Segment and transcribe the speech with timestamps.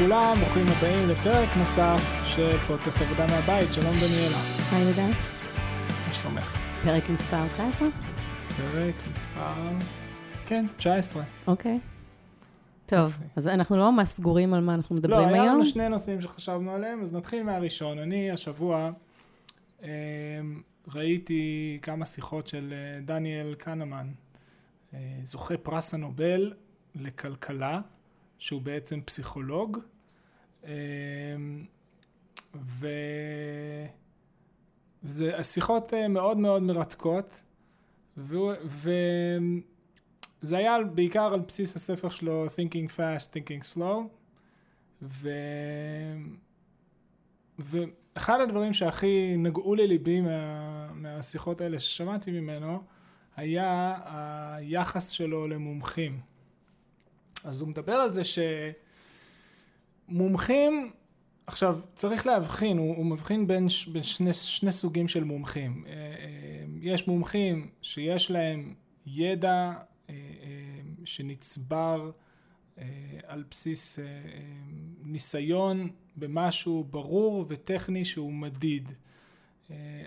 [0.00, 4.36] לכולם, ברוכים הבאים לפרק נוסף של פודקאסט עבודה מהבית, שלום דניאלה.
[4.72, 5.06] היי יהודה.
[6.08, 6.56] מה שלומך?
[6.84, 7.88] פרק מספר 19?
[8.56, 9.52] פרק מספר...
[10.46, 11.22] כן, 19.
[11.46, 11.80] אוקיי.
[12.86, 13.24] טוב, יופי.
[13.36, 15.54] אז אנחנו לא ממש סגורים על מה אנחנו לא, מדברים היה היום.
[15.54, 17.98] לנו שני נושאים שחשבנו עליהם, אז נתחיל מהראשון.
[17.98, 18.90] אני השבוע
[19.82, 19.88] אה,
[20.94, 24.08] ראיתי כמה שיחות של אה, דניאל קנמן,
[24.94, 26.52] אה, זוכה פרס הנובל
[26.94, 27.80] לכלכלה,
[28.40, 29.78] שהוא בעצם פסיכולוג,
[30.64, 30.70] אה,
[32.54, 32.88] ו...
[35.02, 37.42] זה השיחות אה, מאוד מאוד מרתקות,
[38.16, 38.96] וזה
[40.52, 43.98] היה בעיקר על בסיס הספר שלו Thinking Fast, Thinking Slow,
[45.02, 45.30] ו...
[47.58, 50.92] ואחד הדברים שהכי נגעו לליבי מה...
[50.94, 52.82] מהשיחות האלה ששמעתי ממנו,
[53.36, 56.29] היה היחס שלו למומחים.
[57.44, 58.22] אז הוא מדבר על זה
[60.08, 60.90] שמומחים,
[61.46, 63.86] עכשיו צריך להבחין, הוא, הוא מבחין בין, ש...
[63.86, 65.84] בין שני, שני סוגים של מומחים.
[65.86, 68.74] אה, אה, יש מומחים שיש להם
[69.06, 69.72] ידע
[70.10, 70.14] אה,
[71.04, 72.10] שנצבר
[73.26, 73.98] על בסיס
[75.02, 78.88] ניסיון במשהו ברור וטכני שהוא מדיד.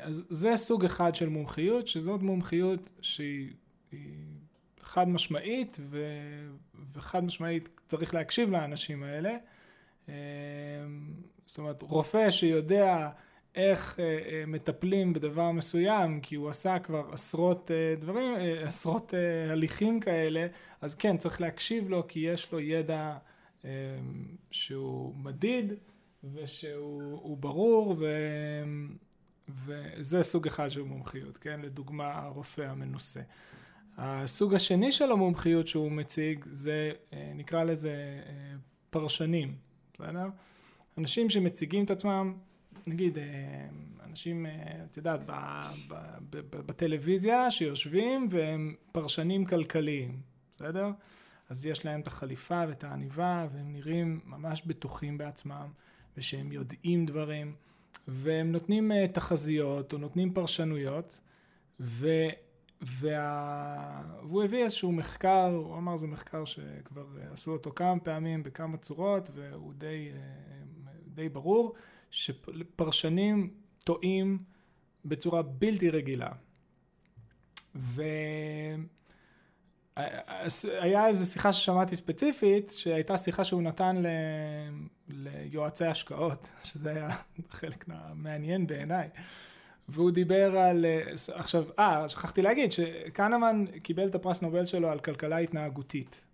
[0.02, 3.50] אז זה סוג אחד של מומחיות, שזאת מומחיות שהיא
[3.92, 4.23] היא
[4.94, 6.06] חד משמעית, ו,
[6.94, 9.38] וחד משמעית צריך להקשיב לאנשים האלה.
[10.10, 10.16] אה,
[11.46, 13.10] זאת אומרת, רופא שיודע
[13.56, 19.14] איך אה, אה, מטפלים בדבר מסוים, כי הוא עשה כבר עשרות דברים, עשרות
[19.52, 20.48] הליכים כאלה,
[20.82, 23.18] אז כן, צריך להקשיב לו, כי יש לו ידע
[24.52, 25.74] שהוא מדיד,
[26.34, 28.06] ושהוא הוא ברור, ו,
[29.66, 31.60] וזה סוג אחד של מומחיות, כן?
[31.62, 33.22] לדוגמה, הרופא המנוסה.
[33.98, 38.56] הסוג השני של המומחיות שהוא מציג זה, אה, נקרא לזה אה,
[38.90, 39.56] פרשנים,
[39.94, 40.28] בסדר?
[40.98, 42.34] אנשים שמציגים את עצמם,
[42.88, 43.24] נגיד, אה,
[44.10, 44.46] אנשים,
[44.92, 45.20] את יודעת,
[46.50, 50.22] בטלוויזיה שיושבים והם פרשנים כלכליים,
[50.52, 50.88] בסדר?
[51.50, 55.68] אז יש להם את החליפה ואת העניבה והם נראים ממש בטוחים בעצמם
[56.18, 57.56] ושהם יודעים דברים
[58.08, 61.20] והם נותנים תחזיות או נותנים פרשנויות
[61.80, 62.08] ו...
[62.86, 64.02] וה...
[64.24, 68.78] והוא הביא איזשהו מחקר, הוא אמר זה מחקר שכבר אה, עשו אותו כמה פעמים בכמה
[68.78, 70.20] צורות והוא די, אה,
[71.08, 71.74] די ברור
[72.12, 74.38] שפרשנים טועים
[75.06, 76.30] בצורה בלתי רגילה.
[77.76, 78.78] והיה
[81.08, 84.08] איזו שיחה ששמעתי ספציפית, שהייתה שיחה שהוא נתן ל...
[85.10, 87.10] ליועצי השקעות, שזה היה
[87.50, 87.86] חלק
[88.16, 89.10] מעניין בעיניי.
[89.90, 90.86] והוא דיבר על,
[91.34, 96.26] עכשיו, אה, שכחתי להגיד שקנמן קיבל את הפרס נובל שלו על כלכלה התנהגותית.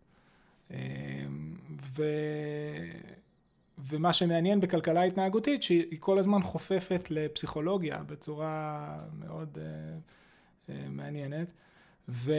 [1.95, 2.03] ו...
[3.87, 11.51] ומה שמעניין בכלכלה התנהגותית, שהיא כל הזמן חופפת לפסיכולוגיה בצורה מאוד uh, uh, מעניינת.
[12.09, 12.33] ו...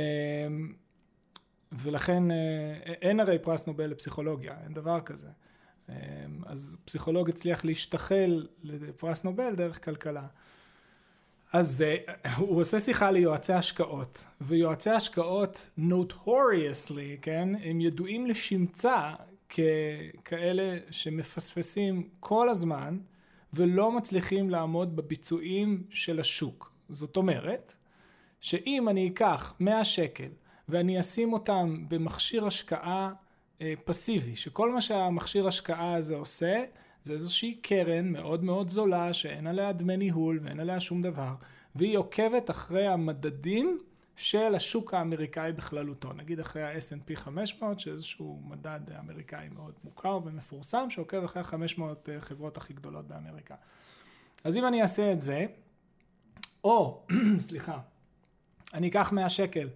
[1.73, 2.35] ולכן uh,
[2.85, 5.29] אין הרי פרס נובל לפסיכולוגיה, אין דבר כזה.
[5.87, 5.91] Um,
[6.47, 10.27] אז פסיכולוג הצליח להשתחל לפרס נובל דרך כלכלה.
[11.53, 19.13] אז uh, הוא עושה שיחה ליועצי השקעות, ויועצי השקעות notoriously, כן, הם ידועים לשמצה
[19.49, 22.99] ככאלה שמפספסים כל הזמן
[23.53, 26.73] ולא מצליחים לעמוד בביצועים של השוק.
[26.89, 27.75] זאת אומרת,
[28.41, 30.29] שאם אני אקח 100 שקל
[30.69, 33.11] ואני אשים אותם במכשיר השקעה
[33.61, 36.65] אה, פסיבי, שכל מה שהמכשיר השקעה הזה עושה,
[37.03, 41.35] זה איזושהי קרן מאוד מאוד זולה שאין עליה דמי ניהול ואין עליה שום דבר,
[41.75, 43.79] והיא עוקבת אחרי המדדים
[44.17, 51.25] של השוק האמריקאי בכללותו, נגיד אחרי ה-S&P 500, שאיזשהו מדד אמריקאי מאוד מוכר ומפורסם, שעוקב
[51.25, 51.81] אחרי ה-500
[52.21, 53.55] חברות הכי גדולות באמריקה.
[54.45, 55.47] אז אם אני אעשה את זה,
[56.65, 57.07] או,
[57.49, 57.79] סליחה,
[58.75, 59.69] אני אקח 100 שקל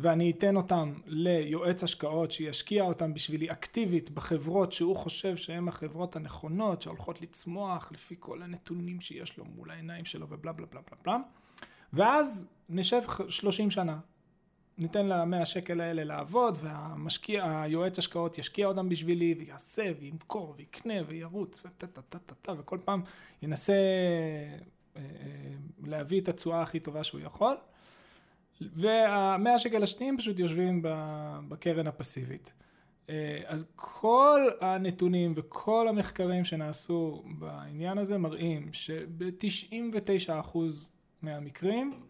[0.00, 6.82] ואני אתן אותם ליועץ השקעות שישקיע אותם בשבילי אקטיבית בחברות שהוא חושב שהן החברות הנכונות,
[6.82, 11.16] שהולכות לצמוח לפי כל הנתונים שיש לו מול העיניים שלו ובלה בלה בלה בלה בלה,
[11.92, 13.98] ואז נשב 30 שנה.
[14.78, 21.60] ניתן למאה שקל האלה לעבוד, והמשקיע, היועץ השקעות ישקיע אותם בשבילי, ויעשה, וימכור, ויקנה, וירוץ,
[21.64, 23.02] וטה-טה-טה-טה, וכל פעם
[23.42, 23.72] ינסה
[24.96, 25.02] אה,
[25.84, 27.56] להביא את התשואה הכי טובה שהוא יכול.
[28.60, 30.82] והמאה שקל השניים פשוט יושבים
[31.48, 32.52] בקרן הפסיבית.
[33.46, 40.58] אז כל הנתונים וכל המחקרים שנעשו בעניין הזה מראים שב-99%
[41.22, 42.00] מהמקרים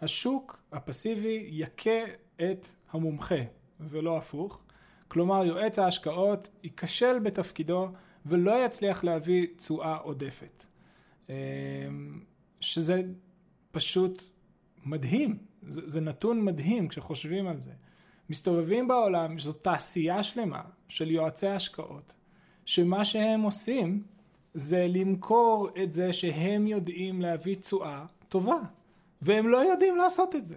[0.00, 2.00] השוק הפסיבי יכה
[2.36, 3.42] את המומחה
[3.80, 4.62] ולא הפוך.
[5.08, 7.88] כלומר, יועץ ההשקעות ייכשל בתפקידו
[8.26, 10.64] ולא יצליח להביא תשואה עודפת.
[11.30, 11.34] אה,
[12.60, 13.02] שזה
[13.70, 14.22] פשוט
[14.84, 17.70] מדהים, זה, זה נתון מדהים כשחושבים על זה.
[18.30, 22.14] מסתובבים בעולם, זו תעשייה שלמה של יועצי השקעות,
[22.64, 24.02] שמה שהם עושים
[24.54, 28.58] זה למכור את זה שהם יודעים להביא תשואה טובה,
[29.22, 30.56] והם לא יודעים לעשות את זה.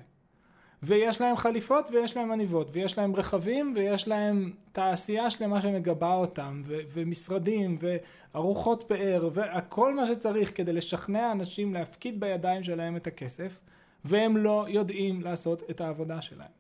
[0.84, 6.62] ויש להם חליפות ויש להם עניבות ויש להם רכבים ויש להם תעשייה שלמה שמגבה אותם
[6.66, 13.62] ו- ומשרדים וארוחות פאר וכל מה שצריך כדי לשכנע אנשים להפקיד בידיים שלהם את הכסף
[14.06, 16.52] והם לא יודעים לעשות את העבודה שלהם.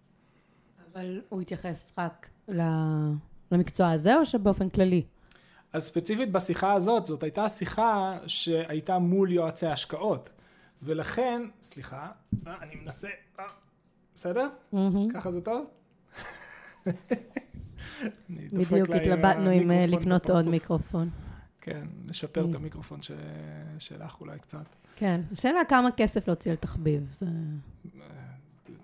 [0.93, 2.29] אבל הוא התייחס רק
[3.51, 5.03] למקצוע הזה או שבאופן כללי?
[5.73, 10.29] אז ספציפית בשיחה הזאת, זאת הייתה שיחה שהייתה מול יועצי השקעות
[10.81, 12.11] ולכן, סליחה,
[12.47, 13.07] אני מנסה,
[13.39, 13.45] אה,
[14.15, 14.47] בסדר?
[15.13, 15.65] ככה זה טוב?
[18.29, 21.09] בדיוק התלבטנו אם אה, לקנות עוד מיקרופון.
[21.61, 22.99] כן, לשפר את המיקרופון
[23.79, 24.75] שלך אולי קצת.
[24.95, 27.15] כן, השאלה כמה כסף להוציא על תחביב.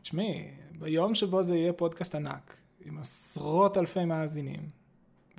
[0.02, 0.48] תשמעי,
[0.80, 4.69] ביום שבו זה יהיה פודקאסט ענק, עם עשרות אלפי מאזינים,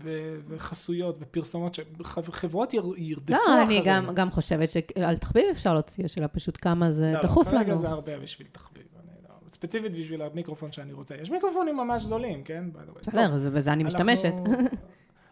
[0.02, 3.56] ו- וחסויות ופרסומות שחברות ירדפו אחרינו.
[3.56, 7.46] לא, אני גם, גם חושבת שעל תחביב אפשר להוציא, השאלה פשוט כמה זה לא, דחוף
[7.46, 7.60] לא, לנו.
[7.60, 8.82] לא, כרגע זה הרבה בשביל תחביב.
[9.28, 11.14] לא, ספציפית בשביל המיקרופון שאני רוצה.
[11.14, 12.64] יש מיקרופונים ממש זולים, כן?
[13.06, 14.34] בסדר, בזה אני משתמשת.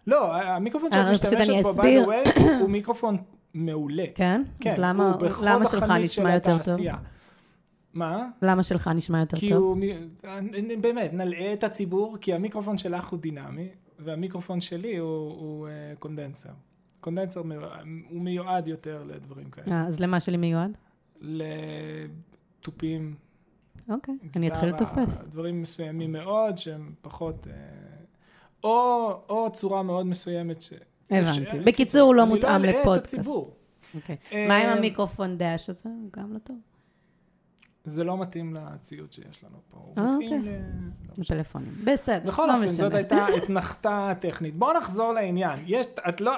[0.07, 3.17] לא, המיקרופון שאת משתמשת בו, by the way, הוא מיקרופון
[3.55, 4.05] מעולה.
[4.15, 4.43] כן?
[4.61, 6.77] כן, אז למה, למה שלך נשמע יותר טוב?
[7.95, 8.29] מה?
[8.43, 9.79] למה שלך נשמע יותר כי טוב?
[9.81, 10.03] כי הוא,
[10.81, 13.69] באמת, נלאה את הציבור, כי המיקרופון שלך הוא דינמי,
[13.99, 16.51] והמיקרופון שלי הוא, הוא uh, קונדנסר.
[17.01, 17.41] קונדנסר
[18.11, 19.73] הוא מיועד יותר לדברים כאלה.
[19.73, 20.71] אה, אז למה שלי מיועד?
[22.61, 23.15] לתופים.
[23.89, 25.23] אוקיי, אני אתחיל לתופף.
[25.31, 27.47] דברים מסוימים מאוד, שהם פחות...
[27.47, 27.51] Uh,
[28.65, 30.73] או, או צורה מאוד מסוימת ש...
[31.11, 31.59] הבנתי.
[31.59, 32.75] בקיצור, הוא לא מותאם לפודקאסט.
[32.75, 33.57] אני לא אלאה את הציבור.
[33.95, 34.17] אוקיי.
[34.49, 35.89] מה עם המיקרופון דאש הזה?
[35.89, 36.57] הוא גם לא טוב.
[37.85, 39.79] זה לא מתאים לציוד שיש לנו פה.
[39.79, 40.53] הוא אה, מתאים אוקיי.
[41.19, 41.73] לפלאפונים.
[41.85, 42.69] בסדר, בכל לא אופן.
[42.69, 44.57] זאת הייתה אתנחתה טכנית.
[44.57, 45.59] בואו נחזור לעניין.
[45.67, 46.33] יש, את לא,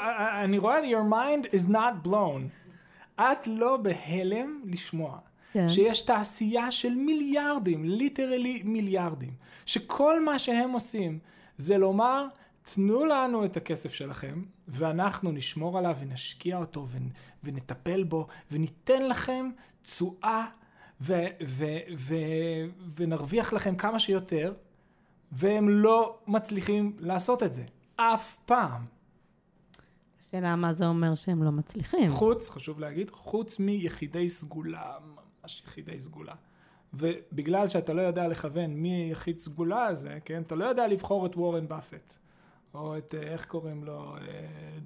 [0.44, 2.40] אני רואה, your mind is not blown.
[3.20, 5.19] את לא בהלם לשמוע.
[5.52, 5.69] כן.
[5.69, 9.32] שיש תעשייה של מיליארדים, ליטרלי מיליארדים,
[9.66, 11.19] שכל מה שהם עושים
[11.56, 12.26] זה לומר,
[12.62, 16.86] תנו לנו את הכסף שלכם, ואנחנו נשמור עליו ונשקיע אותו
[17.44, 19.50] ונטפל בו, וניתן לכם
[19.82, 20.46] תשואה
[21.00, 22.14] ו- ו- ו-
[22.96, 24.54] ונרוויח לכם כמה שיותר,
[25.32, 27.64] והם לא מצליחים לעשות את זה.
[27.96, 28.86] אף פעם.
[30.20, 32.10] השאלה מה זה אומר שהם לא מצליחים.
[32.10, 34.92] חוץ, חשוב להגיד, חוץ מיחידי סגולה,
[35.42, 36.34] ממש יחידי סגולה.
[36.94, 40.42] ובגלל שאתה לא יודע לכוון מי יחיד סגולה הזה, כן?
[40.42, 42.21] אתה לא יודע לבחור את וורן באפט.
[42.74, 44.14] או את, איך קוראים לו,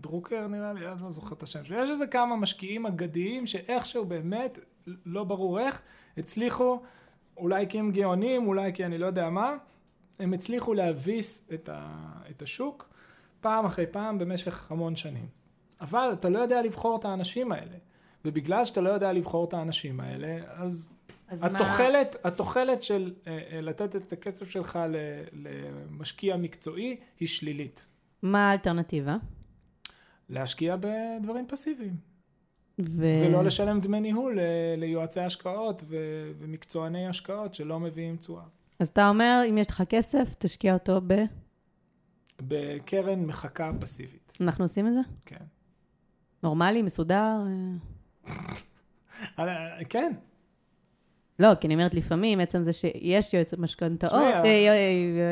[0.01, 1.83] דרוקר נראה לי, אני לא זוכר את השם שלו.
[1.83, 4.59] יש איזה כמה משקיעים אגדיים שאיכשהו באמת,
[5.07, 5.83] לא ברור איך,
[6.17, 6.81] הצליחו,
[7.37, 9.57] אולי כי הם גאונים, אולי כי אני לא יודע מה,
[10.19, 12.89] הם הצליחו להביס את, ה, את השוק
[13.41, 15.27] פעם אחרי פעם במשך המון שנים.
[15.81, 17.77] אבל אתה לא יודע לבחור את האנשים האלה.
[18.25, 20.95] ובגלל שאתה לא יודע לבחור את האנשים האלה, אז
[21.29, 22.31] התוחלת, מה...
[22.31, 24.79] התוחלת של אה, אה, לתת את הכסף שלך
[25.33, 27.87] למשקיע מקצועי היא שלילית.
[28.23, 29.17] מה האלטרנטיבה?
[30.29, 31.97] להשקיע בדברים פסיביים.
[32.79, 33.05] ו...
[33.27, 34.39] ולא לשלם דמי ניהול
[34.77, 38.45] ליועצי השקעות ו- ומקצועני השקעות שלא מביאים תשואה.
[38.79, 41.15] אז אתה אומר, אם יש לך כסף, תשקיע אותו ב...
[42.41, 44.33] בקרן מחקה פסיבית.
[44.41, 45.01] אנחנו עושים את זה?
[45.27, 45.45] כן.
[46.43, 47.37] נורמלי, מסודר?
[49.89, 50.13] כן.
[51.39, 54.35] לא, כי אני אומרת לפעמים, עצם זה שיש יועץ משכנתאות,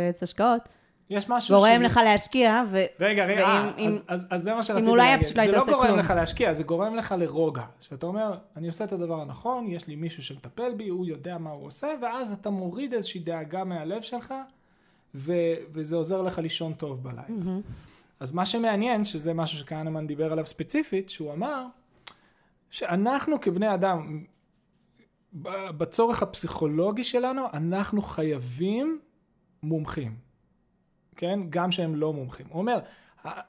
[0.07, 0.69] יועץ השקעות,
[1.11, 2.85] יש משהו גורם לך להשקיע, ו...
[3.01, 5.37] רגע, רגע, אה, אז, אז, אז זה מה שרציתי להגיד.
[5.37, 5.99] לא זה לא גורם כלום.
[5.99, 7.63] לך להשקיע, זה גורם לך לרוגע.
[7.81, 11.51] שאתה אומר, אני עושה את הדבר הנכון, יש לי מישהו שמטפל בי, הוא יודע מה
[11.51, 14.35] הוא עושה, ואז אתה מוריד איזושהי דאגה מהלב שלך,
[15.15, 15.33] ו,
[15.73, 17.23] וזה עוזר לך לישון טוב בלילה.
[17.29, 18.21] Mm-hmm.
[18.21, 21.67] אז מה שמעניין, שזה משהו שכהנמן דיבר עליו ספציפית, שהוא אמר,
[22.71, 24.25] שאנחנו כבני אדם,
[25.77, 29.01] בצורך הפסיכולוגי שלנו, אנחנו חייבים
[29.63, 30.15] מומחים.
[31.17, 31.41] כן?
[31.51, 32.47] גם שהם לא מומחים.
[32.49, 32.79] הוא אומר,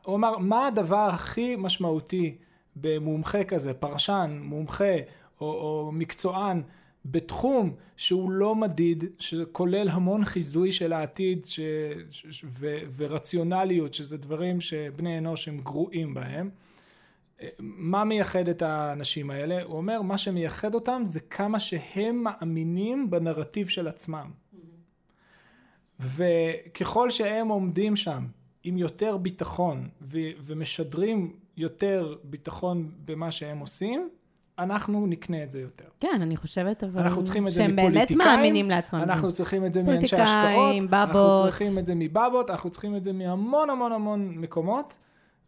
[0.05, 2.37] הוא אמר, מה הדבר הכי משמעותי
[2.75, 4.95] במומחה כזה, פרשן, מומחה
[5.41, 6.61] או, או מקצוען,
[7.05, 11.59] בתחום שהוא לא מדיד, שכולל המון חיזוי של העתיד ש,
[12.09, 16.49] ש, ו, ורציונליות, שזה דברים שבני אנוש הם גרועים בהם.
[17.59, 19.63] מה מייחד את האנשים האלה?
[19.63, 24.31] הוא אומר, מה שמייחד אותם זה כמה שהם מאמינים בנרטיב של עצמם.
[25.99, 28.25] וככל שהם עומדים שם
[28.63, 34.09] עם יותר ביטחון ו- ומשדרים יותר ביטחון במה שהם עושים,
[34.59, 35.85] אנחנו נקנה את זה יותר.
[35.99, 37.01] כן, אני חושבת, אבל...
[37.01, 38.17] אנחנו צריכים את זה שהם מפוליטיקאים.
[38.17, 38.99] באמת מאמינים לעצמם.
[38.99, 40.93] אנחנו צריכים את זה מאנשי פוליטיקאים, השקעות.
[40.93, 41.43] אנחנו בבות.
[41.43, 44.97] צריכים את זה מבבות, אנחנו צריכים את זה מהמון המון המון מקומות,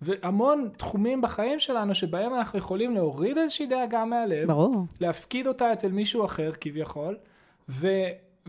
[0.02, 4.86] והמון תחומים בחיים שלנו שבהם אנחנו יכולים להוריד איזושהי דאגה מהלב, ברור.
[5.00, 7.18] להפקיד אותה אצל מישהו אחר כביכול,
[7.70, 7.88] ו...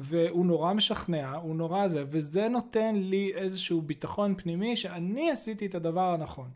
[0.01, 5.75] והוא נורא משכנע, הוא נורא זה, וזה נותן לי איזשהו ביטחון פנימי שאני עשיתי את
[5.75, 6.49] הדבר הנכון.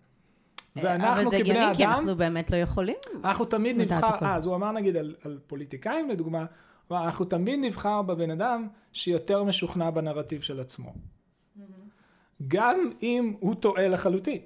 [0.77, 2.97] ואנחנו אבל זה כבני הגיוני, כי אדם, אנחנו באמת לא יכולים.
[3.25, 4.15] אנחנו תמיד נבחר.
[4.23, 6.45] אה, אז הוא אמר נגיד על, על פוליטיקאים לדוגמה,
[6.91, 10.93] אנחנו תמיד נבחר בבן אדם שיותר משוכנע בנרטיב של עצמו.
[10.93, 11.63] Mm-hmm.
[12.49, 14.39] גם אם הוא טועה לחלוטין.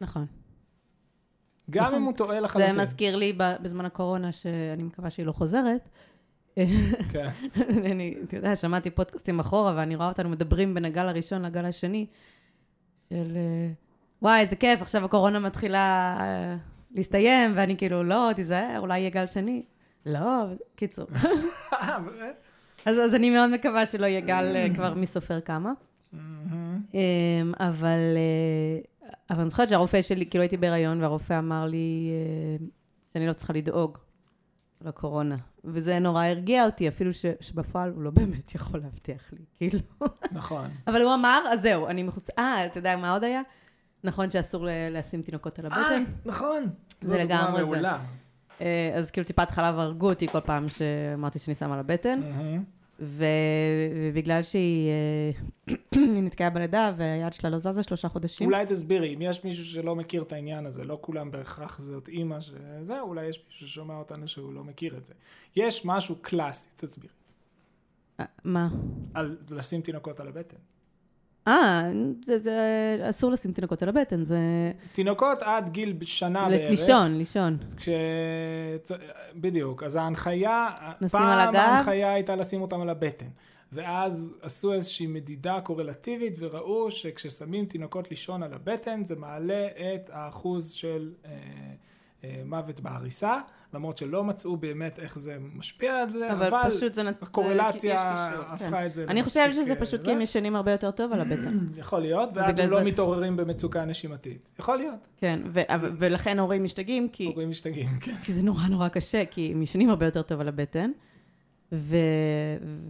[0.00, 0.26] נכון.
[1.70, 1.94] גם נכון.
[1.94, 2.80] אם הוא טועה זה לחלוטין.
[2.80, 5.88] מזכיר לי בזמן הקורונה, שאני מקווה שהיא לא חוזרת.
[7.12, 7.28] כן.
[7.90, 12.06] אני, אתה יודע, שמעתי פודקאסטים אחורה, ואני רואה אותנו מדברים בין הגל הראשון לגל השני,
[13.10, 13.70] של אה,
[14.22, 16.56] וואי, איזה כיף, עכשיו הקורונה מתחילה אה,
[16.94, 19.62] להסתיים, ואני כאילו, לא, תיזהר, אולי יהיה גל שני.
[20.06, 20.44] לא,
[20.76, 21.06] קיצור.
[22.06, 22.36] באמת?
[22.84, 25.72] אז, אז אני מאוד מקווה שלא יהיה גל אה, כבר מי סופר כמה.
[26.14, 27.98] אמ, אבל,
[29.30, 32.66] אבל אני זוכרת שהרופא שלי, כאילו הייתי בהיריון, והרופא אמר לי אה,
[33.12, 33.98] שאני לא צריכה לדאוג
[34.80, 35.36] לקורונה.
[35.64, 39.78] וזה נורא הרגיע אותי, אפילו ש, שבפועל הוא לא באמת יכול להבטיח לי, כאילו.
[40.32, 40.68] נכון.
[40.88, 42.30] אבל הוא אמר, אז זהו, אני מחוס...
[42.38, 43.42] אה, אתה יודע מה עוד היה?
[44.04, 46.04] נכון שאסור לשים תינוקות על אה, הבטן?
[46.24, 46.66] נכון.
[47.02, 47.88] זה לגמרי זה.
[48.60, 52.20] אה, אז כאילו טיפת חלב הרגו אותי כל פעם שאמרתי שאני שמה על הבטן.
[52.20, 52.64] מהמם.
[53.00, 53.24] ו...
[53.94, 54.90] ובגלל שהיא
[55.68, 55.74] אה,
[56.24, 58.46] נתקעה בלידה והיד שלה לא זזה שלושה חודשים.
[58.46, 62.40] אולי תסבירי, אם יש מישהו שלא מכיר את העניין הזה, לא כולם בהכרח זאת אימא
[62.40, 65.14] שזה, אולי יש מישהו ששומע אותנו שהוא לא מכיר את זה.
[65.56, 67.14] יש משהו קלאסי, תסבירי,
[68.20, 68.68] אה, מה?
[69.14, 70.56] על לשים תינוקות על הבטן.
[71.48, 71.90] אה,
[72.26, 72.58] זה, זה
[73.10, 74.38] אסור לשים תינוקות על הבטן, זה...
[74.92, 76.70] תינוקות עד גיל שנה בערך.
[76.70, 77.56] לישון, לישון.
[77.76, 77.88] כש...
[79.34, 80.68] בדיוק, אז ההנחיה,
[81.00, 81.56] נשים פעם על הגב?
[81.56, 83.26] ההנחיה הייתה לשים אותם על הבטן.
[83.72, 90.70] ואז עשו איזושהי מדידה קורלטיבית וראו שכששמים תינוקות לישון על הבטן זה מעלה את האחוז
[90.70, 91.30] של אה,
[92.44, 93.38] מוות בעריסה,
[93.74, 97.02] למרות שלא מצאו באמת איך זה משפיע על זה, אבל, אבל, פשוט זה...
[97.02, 97.96] נת- הקורלציה
[98.52, 98.86] הפכה כן.
[98.86, 100.04] את זה אני חושבת שזה אה, פשוט.
[100.04, 101.58] כי הם ישנים הרבה יותר טוב על הבטן.
[101.80, 104.48] יכול להיות, ואז הם לא זה- מתעוררים במצוקה נשימתית.
[104.58, 105.60] יכול להיות, כן, ו-
[105.98, 107.24] ולכן הורים משתגעים, כי...
[107.26, 108.14] הורים משתגעים, כן.
[108.24, 110.90] כי זה נורא נורא קשה, כי הם ישנים הרבה יותר טוב על הבטן,
[111.72, 111.96] ו...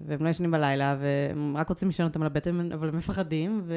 [0.07, 3.75] והם לא ישנים בלילה, והם רק רוצים לישון אותם על הבטן, אבל הם מפחדים, ו...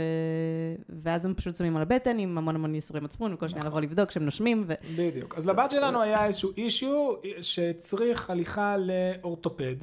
[1.04, 3.72] ואז הם פשוט שמים על הבטן עם המון המון ייסורי מצפון, וכל שניה נכון.
[3.72, 4.74] לבוא לבדוק שהם נושמים, ו...
[4.96, 5.38] בדיוק.
[5.38, 9.76] אז לבת שלנו היה איזשהו אישיו שהצריך הליכה לאורתופד,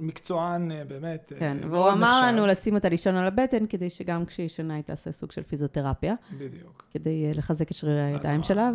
[0.00, 2.20] מקצוען אה, באמת כן, אה, והוא מאוד אמר.
[2.26, 6.14] לנו לשים אותה לישון על הבטן, כדי שגם כשהיא ישנה היא תעשה סוג של פיזיותרפיה,
[6.38, 6.84] בדיוק.
[6.90, 8.70] כדי אה, לחזק את שרירי הידיים שלה,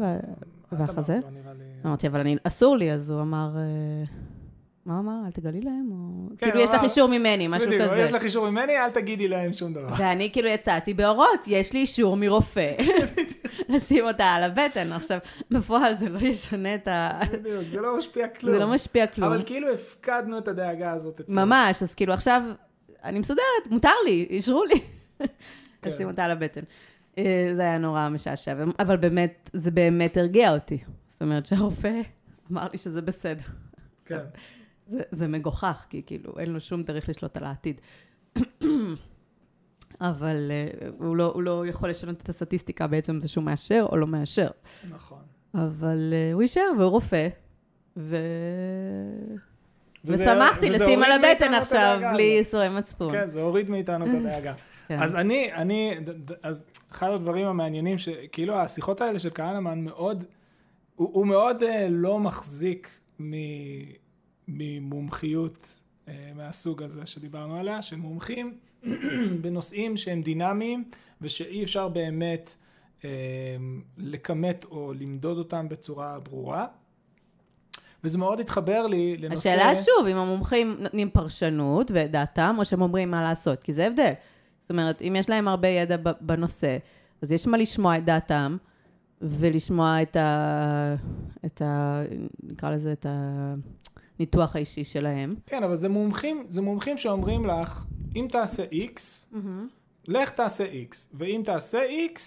[0.72, 1.20] והחזה?
[1.24, 3.56] לא אמרתי, אבל אסור לי, אז הוא אמר,
[4.86, 5.25] מה אמר?
[5.25, 5.90] אל תגלי להם?
[5.92, 6.30] או...
[6.38, 8.02] כן, כאילו, יש לך אישור ממני, משהו בדיוק, כזה.
[8.02, 9.88] יש לך אישור ממני, אל תגידי להם שום דבר.
[9.98, 12.72] ואני כאילו יצאתי באורות, יש לי אישור מרופא
[13.70, 14.92] לשים אותה על הבטן.
[14.92, 15.18] עכשיו,
[15.52, 17.20] בפועל זה לא ישנה את ה...
[17.32, 18.54] בדיוק, זה לא משפיע כלום.
[18.54, 19.32] זה לא משפיע כלום.
[19.32, 21.46] אבל כאילו הפקדנו את הדאגה הזאת אצלנו.
[21.46, 22.42] ממש, אז כאילו עכשיו,
[23.04, 24.80] אני מסודרת, מותר לי, אישרו לי
[25.82, 25.90] כן.
[25.90, 26.62] לשים אותה על הבטן.
[27.18, 30.78] אה, זה היה נורא משעשע, אבל באמת, זה באמת הרגיע אותי.
[31.08, 32.02] זאת אומרת שהרופא
[32.52, 33.42] אמר לי שזה בסדר.
[34.06, 34.20] כן.
[34.94, 37.82] זה, זה מגוחך, כי כאילו אין לו שום דרך לשלוט על העתיד.
[40.02, 43.98] אבל uh, הוא, לא, הוא לא יכול לשנות את הסטטיסטיקה בעצם זה שהוא מאשר או
[43.98, 44.48] לא מאשר.
[44.92, 45.20] נכון.
[45.56, 47.28] אבל uh, הוא אישר, והוא רופא,
[47.98, 48.18] ו...
[50.06, 52.24] וזה- ושמחתי וזה לשים על הבטן עכשיו, בלי.
[52.24, 53.12] ייסורי מצפון.
[53.12, 54.54] כן, זה הוריד מאיתנו את הדאגה.
[54.88, 55.00] כן.
[55.02, 55.96] אז אני, אני,
[56.44, 60.24] אז אחד הדברים המעניינים, שכאילו השיחות האלה של כהנמן מאוד,
[60.96, 63.34] הוא, הוא מאוד אה, לא מחזיק מ,
[64.48, 68.58] ממומחיות אה, מהסוג הזה שדיברנו עליה, של מומחים
[69.42, 70.84] בנושאים שהם דינמיים
[71.22, 72.56] ושאי אפשר באמת
[73.06, 73.10] אה,
[73.98, 76.68] לכמת או למדוד אותם בצורה ברורה.
[78.04, 79.50] וזה מאוד התחבר לי לנושא...
[79.50, 83.88] השאלה שוב, אם המומחים נותנים פרשנות ואת דעתם, או שהם אומרים מה לעשות, כי זה
[83.88, 84.14] הבדל.
[84.60, 86.78] זאת אומרת, אם יש להם הרבה ידע בנושא,
[87.22, 88.58] אז יש מה לשמוע את דעתם,
[89.22, 90.96] ולשמוע את ה...
[91.46, 92.02] את ה...
[92.44, 93.06] נקרא לזה את
[94.24, 95.36] הניתוח האישי שלהם.
[95.46, 99.01] כן, אבל זה מומחים, זה מומחים שאומרים לך, אם תעשה X,
[100.08, 101.80] לך תעשה X, ואם תעשה
[102.15, 102.20] X,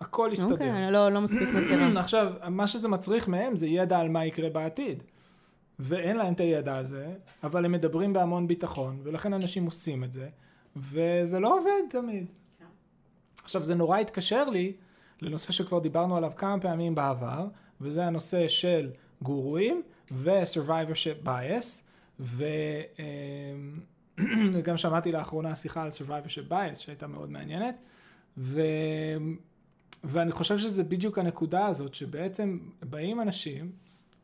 [0.00, 0.52] הכל יסתדר.
[0.52, 1.92] אוקיי, אני לא, לא מספיק מכירה.
[1.96, 5.02] עכשיו, מה שזה מצריך מהם זה ידע על מה יקרה בעתיד.
[5.78, 7.08] ואין להם את הידע הזה,
[7.42, 10.28] אבל הם מדברים בהמון ביטחון, ולכן אנשים עושים את זה,
[10.76, 12.26] וזה לא עובד תמיד.
[13.44, 14.72] עכשיו, זה נורא התקשר לי
[15.20, 17.46] לנושא שכבר דיברנו עליו כמה פעמים בעבר,
[17.80, 18.90] וזה הנושא של
[19.24, 21.82] גורואים ו-survivorship bias,
[24.18, 27.74] וגם שמעתי לאחרונה שיחה על survivorship bias שהייתה מאוד מעניינת,
[28.38, 28.60] ו...
[30.04, 33.72] ואני חושב שזה בדיוק הנקודה הזאת, שבעצם באים אנשים,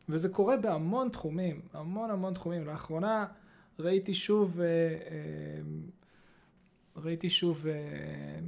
[0.08, 2.66] וזה קורה בהמון תחומים, המון המון תחומים.
[2.66, 3.26] לאחרונה
[3.78, 5.60] ראיתי שוב, אה, אה,
[6.96, 8.38] ראיתי שוב אה,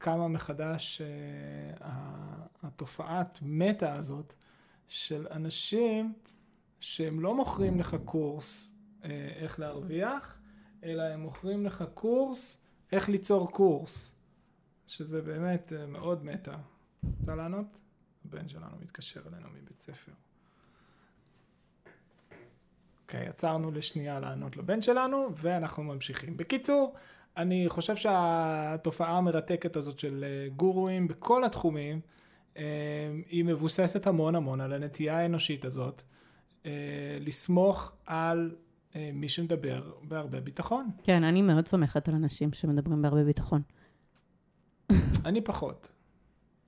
[0.00, 1.02] כמה מחדש
[2.62, 4.34] התופעת מטה הזאת
[4.90, 6.12] של אנשים
[6.80, 8.74] שהם לא מוכרים לך קורס
[9.36, 10.38] איך להרוויח,
[10.84, 14.14] אלא הם מוכרים לך קורס איך ליצור קורס.
[14.86, 16.56] שזה באמת אה, מאוד מטה.
[17.18, 17.80] רוצה לענות?
[18.24, 20.12] הבן שלנו מתקשר אלינו מבית ספר.
[23.02, 26.36] אוקיי, okay, עצרנו לשנייה לענות לבן שלנו, ואנחנו ממשיכים.
[26.36, 26.94] בקיצור,
[27.36, 32.20] אני חושב שהתופעה המרתקת הזאת של אה, גורואים בכל התחומים, אה,
[33.26, 36.02] היא מבוססת המון המון על הנטייה האנושית הזאת,
[37.20, 38.54] לסמוך על
[38.94, 40.90] מי שמדבר בהרבה ביטחון.
[41.02, 43.62] כן, אני מאוד סומכת על אנשים שמדברים בהרבה ביטחון.
[45.24, 45.88] אני פחות.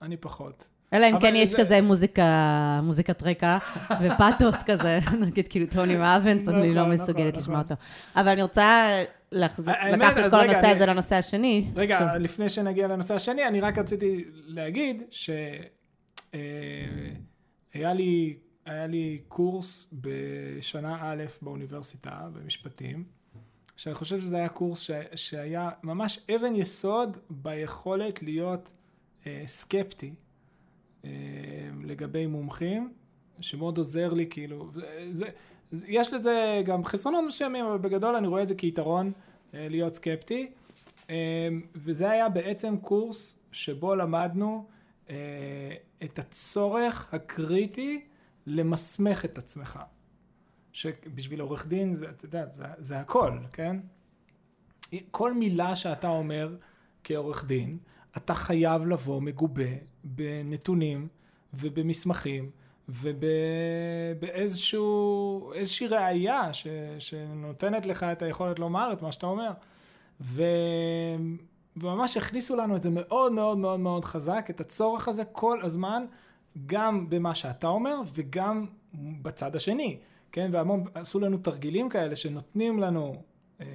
[0.02, 0.68] אני פחות.
[0.92, 1.58] אלא אם כן יש זה...
[1.58, 3.58] כזה מוזיקה, מוזיקת רקע
[4.02, 7.72] ופאתוס כזה, נגיד כאילו טוני מאבנס, אני לא נכון, נכון, מסוגלת לשמוע נכון.
[7.72, 7.82] אותו.
[8.16, 8.88] אבל אני רוצה
[9.32, 11.70] לקחת את כל הנושא הזה לנושא השני.
[11.74, 15.62] רגע, לפני שנגיע לנושא השני, אני רק רציתי להגיד שהיה
[17.74, 23.04] אה, לי, היה לי קורס בשנה א' באוניברסיטה, במשפטים.
[23.76, 28.74] שאני חושב שזה היה קורס ש, שהיה ממש אבן יסוד ביכולת להיות
[29.26, 30.14] אה, סקפטי
[31.04, 31.10] אה,
[31.84, 32.92] לגבי מומחים,
[33.40, 34.70] שמאוד עוזר לי, כאילו,
[35.10, 35.26] זה,
[35.86, 39.12] יש לזה גם חסרונות מסוימים, אבל בגדול אני רואה את זה כיתרון
[39.54, 40.50] אה, להיות סקפטי,
[41.10, 44.66] אה, וזה היה בעצם קורס שבו למדנו
[45.10, 45.16] אה,
[46.02, 48.04] את הצורך הקריטי
[48.46, 49.78] למסמך את עצמך.
[50.72, 53.76] שבשביל עורך דין זה, אתה יודע, זה, זה הכל, כן?
[55.10, 56.56] כל מילה שאתה אומר
[57.04, 57.78] כעורך דין,
[58.16, 59.70] אתה חייב לבוא מגובה
[60.04, 61.08] בנתונים
[61.54, 62.50] ובמסמכים
[62.88, 64.78] ובאיזושהי
[65.90, 66.66] ראייה ש,
[66.98, 69.50] שנותנת לך את היכולת לומר את מה שאתה אומר.
[70.20, 70.42] ו...
[71.76, 76.04] וממש הכניסו לנו את זה מאוד מאוד מאוד מאוד חזק, את הצורך הזה כל הזמן,
[76.66, 79.98] גם במה שאתה אומר וגם בצד השני.
[80.32, 83.22] כן, והמון, עשו לנו תרגילים כאלה שנותנים לנו,
[83.60, 83.66] אה,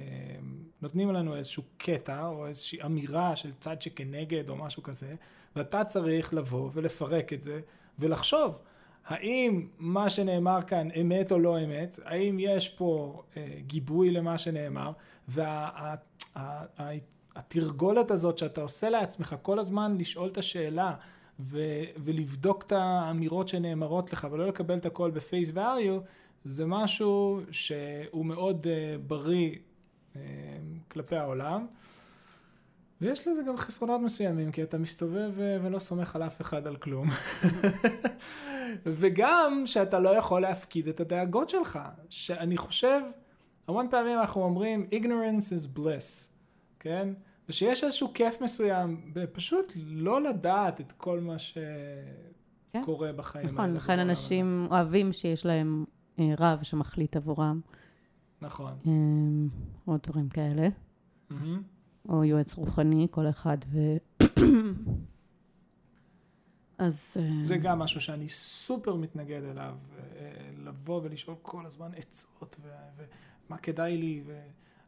[0.82, 5.14] נותנים לנו איזשהו קטע או איזושהי אמירה של צד שכנגד או משהו כזה,
[5.56, 7.60] ואתה צריך לבוא ולפרק את זה
[7.98, 8.58] ולחשוב,
[9.08, 14.92] האם מה שנאמר כאן אמת או לא אמת, האם יש פה אה, גיבוי למה שנאמר,
[16.36, 20.94] והתרגולת וה, הזאת שאתה עושה לעצמך כל הזמן לשאול את השאלה
[21.40, 26.00] ו- ולבדוק את האמירות שנאמרות לך ולא לקבל את הכל בפייס value,
[26.44, 28.68] זה משהו שהוא מאוד uh,
[29.06, 29.54] בריא
[30.14, 30.18] uh,
[30.88, 31.66] כלפי העולם.
[33.00, 36.76] ויש לזה גם חסרונות מסוימים, כי אתה מסתובב uh, ולא סומך על אף אחד על
[36.76, 37.08] כלום.
[38.84, 41.78] וגם שאתה לא יכול להפקיד את הדאגות שלך.
[42.10, 43.00] שאני חושב,
[43.68, 46.30] המון פעמים אנחנו אומרים, ignorance is bliss,
[46.80, 47.08] כן?
[47.48, 53.16] ושיש איזשהו כיף מסוים בפשוט לא לדעת את כל מה שקורה כן?
[53.16, 53.46] בחיים.
[53.46, 55.84] נכון, לכן אנשים אוהבים שיש להם
[56.18, 57.60] אה, רב שמחליט עבורם.
[58.42, 58.72] נכון.
[59.86, 60.68] או אה, דברים כאלה.
[62.08, 63.96] או יועץ רוחני, כל אחד ו...
[66.78, 67.16] אז...
[67.20, 69.74] אה, זה גם משהו שאני סופר מתנגד אליו,
[70.58, 72.56] לבוא ולשאול כל הזמן עצות,
[73.46, 74.22] ומה כדאי לי,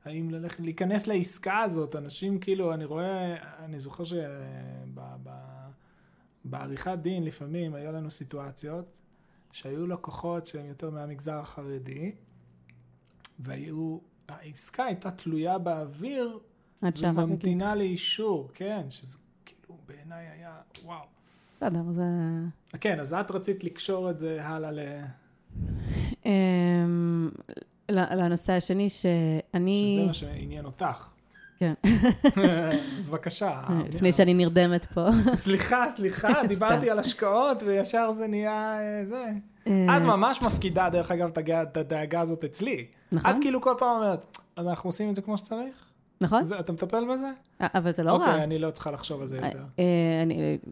[0.04, 4.04] והאם ללכת, להיכנס לעסקה הזאת, אנשים כאילו, אני רואה, אני זוכר
[6.44, 9.00] שבעריכת דין לפעמים היה לנו סיטואציות
[9.52, 12.12] שהיו לקוחות שהם יותר מהמגזר החרדי,
[13.38, 13.98] והיו,
[14.28, 16.38] העסקה הייתה תלויה באוויר,
[17.02, 21.19] וממתינה לאישור, כן, שזה כאילו בעיניי היה וואו.
[21.60, 22.02] בסדר, זה...
[22.80, 24.80] כן, אז את רצית לקשור את זה הלאה ל...
[26.26, 27.30] אמ,
[27.90, 29.94] לנושא השני שאני...
[29.96, 31.08] שזה מה שעניין אותך.
[31.58, 31.74] כן.
[32.98, 33.48] אז בבקשה.
[33.68, 35.08] אה, לפני שאני נרדמת פה.
[35.34, 39.24] סליחה, סליחה, דיברתי על השקעות וישר זה נהיה אה, זה.
[39.66, 39.96] אה.
[39.96, 42.86] את ממש מפקידה, דרך אגב, את הדאגה הזאת אצלי.
[43.12, 43.30] נכון.
[43.30, 45.89] את כאילו כל פעם אומרת, אז אנחנו עושים את זה כמו שצריך?
[46.20, 46.42] נכון.
[46.60, 47.32] אתה מטפל בזה?
[47.60, 48.16] אבל זה לא רע.
[48.16, 49.64] אוקיי, אני לא צריכה לחשוב על זה יותר.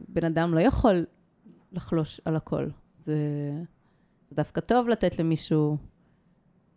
[0.08, 1.06] בן אדם לא יכול
[1.72, 2.66] לחלוש על הכל.
[3.00, 3.14] זה...
[4.30, 5.76] זה דווקא טוב לתת למישהו...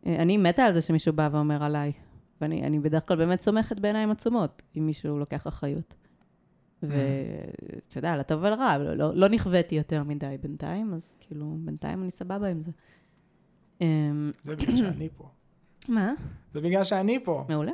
[0.06, 1.92] אה, אני מתה על זה שמישהו בא ואומר עליי,
[2.42, 5.96] ואני אני בדרך כלל באמת סומכת בעיניים עצומות, אם מישהו לוקח אחריות.
[6.84, 12.12] ואתה יודע, לטוב ולרע, לא, לא, לא נכוויתי יותר מדי בינתיים, אז כאילו, בינתיים אני
[12.12, 12.72] סבבה עם זה.
[13.82, 15.30] אמ, זה בגלל שאני פה.
[15.88, 16.14] מה?
[16.54, 17.46] זה בגלל שאני פה.
[17.50, 17.72] מעולה.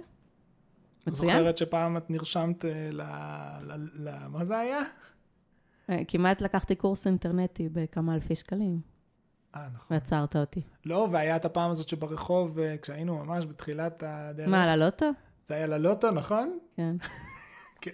[1.07, 1.37] מצוין.
[1.37, 3.01] זוכרת שפעם את נרשמת אה, ל...
[3.61, 3.87] ל...
[3.93, 4.27] ל...
[4.27, 4.79] מה זה היה?
[5.89, 8.79] אה, כמעט לקחתי קורס אינטרנטי בכמה אלפי שקלים,
[9.55, 9.87] אה, נכון.
[9.91, 10.61] ועצרת אותי.
[10.85, 14.49] לא, והיה את הפעם הזאת שברחוב, אה, כשהיינו ממש בתחילת הדרך.
[14.49, 15.05] מה, ללוטו?
[15.47, 16.59] זה היה ללוטו, נכון?
[16.75, 16.95] כן.
[17.81, 17.91] כן.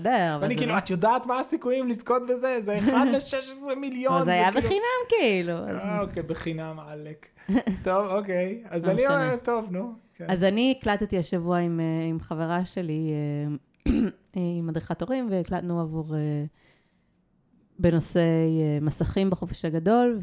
[0.00, 0.78] בסדר, ואני כאילו, לא...
[0.78, 2.60] את יודעת מה הסיכויים לזכות בזה?
[2.60, 4.24] זה 1 ל-16 מיליון.
[4.24, 5.52] זה היה כאילו- בחינם כאילו.
[5.52, 7.26] אה, אוקיי, בחינם, עלק.
[7.84, 8.62] טוב, אוקיי.
[8.68, 9.06] אז לא אני.
[9.06, 9.92] אומר, טוב, נו.
[10.14, 10.26] כן.
[10.28, 13.10] אז אני הקלטתי השבוע עם, אה, חברה שלי,
[13.86, 13.92] אה,
[14.34, 16.14] עם מדריכת הורים, והקלטנו עבור,
[17.78, 20.20] בנושא אה, מסכים בחופש הגדול,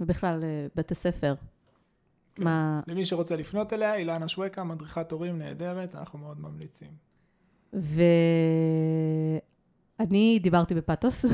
[0.00, 1.34] ובכלל אה, בתי ספר.
[2.34, 2.44] כן.
[2.44, 7.11] מה, למי שרוצה לפנות אליה, אילנה שווקה, מדריכת הורים נהדרת, אנחנו מאוד ממליצים.
[9.98, 11.24] ואני דיברתי בפתוס,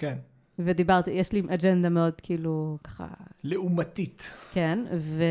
[0.00, 0.18] כן.
[0.58, 3.06] ודיברתי, יש לי אג'נדה מאוד כאילו, ככה,
[3.44, 4.34] לעומתית.
[4.52, 5.24] כן, ו...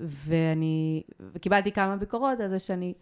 [0.00, 2.94] ואני, וקיבלתי כמה ביקורות על זה שאני,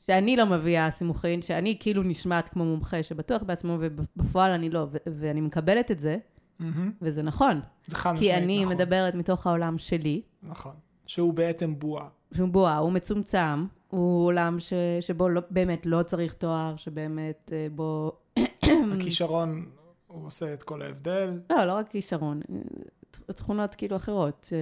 [0.00, 4.96] שאני לא מביאה סימוכין, שאני כאילו נשמעת כמו מומחה שבטוח בעצמו, ובפועל אני לא, ו...
[5.06, 6.16] ואני מקבלת את זה,
[6.58, 6.92] מהמם.
[7.02, 8.76] וזה נכון, זה חד כי משמעית אני נכון.
[8.76, 10.74] מדברת מתוך העולם שלי, נכון.
[11.06, 12.08] שהוא בעצם בועה.
[12.34, 14.72] שהוא בועה, הוא מצומצם, הוא עולם ש...
[15.00, 18.12] שבו לא, באמת לא צריך תואר, שבאמת אה, בו...
[18.94, 19.70] הכישרון,
[20.06, 21.40] הוא עושה את כל ההבדל.
[21.50, 24.56] לא, לא רק כישרון, אה, תכונות כאילו אחרות של...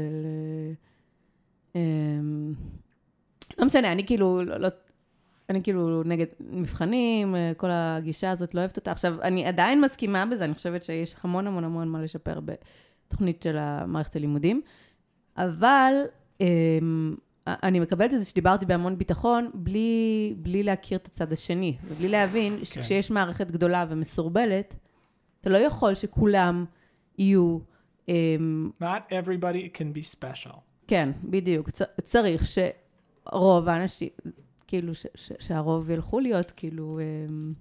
[1.74, 2.52] אה, אמ,
[3.58, 4.68] לא משנה, אני כאילו, לא, לא,
[5.48, 8.92] אני כאילו נגד מבחנים, כל הגישה הזאת, לא אוהבת אותה.
[8.92, 13.56] עכשיו, אני עדיין מסכימה בזה, אני חושבת שיש המון המון המון מה לשפר בתוכנית של
[13.86, 14.62] מערכת הלימודים,
[15.36, 15.94] אבל
[16.40, 17.14] אמ,
[17.46, 22.56] אני מקבלת את זה שדיברתי בהמון ביטחון, בלי, בלי להכיר את הצד השני, ובלי להבין
[22.58, 22.64] כן.
[22.64, 24.74] שכשיש מערכת גדולה ומסורבלת,
[25.40, 26.64] אתה לא יכול שכולם
[27.18, 27.58] יהיו...
[28.08, 30.56] אמ, Not everybody can be special.
[30.88, 31.70] כן, בדיוק.
[32.02, 34.08] צריך שרוב האנשים,
[34.66, 37.52] כאילו, ש- ש- שהרוב ילכו להיות, כאילו, אמ,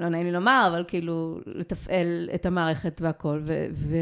[0.00, 3.40] לא נעים לי לומר, אבל כאילו, לתפעל את המערכת והכל.
[3.46, 3.96] ו- ו-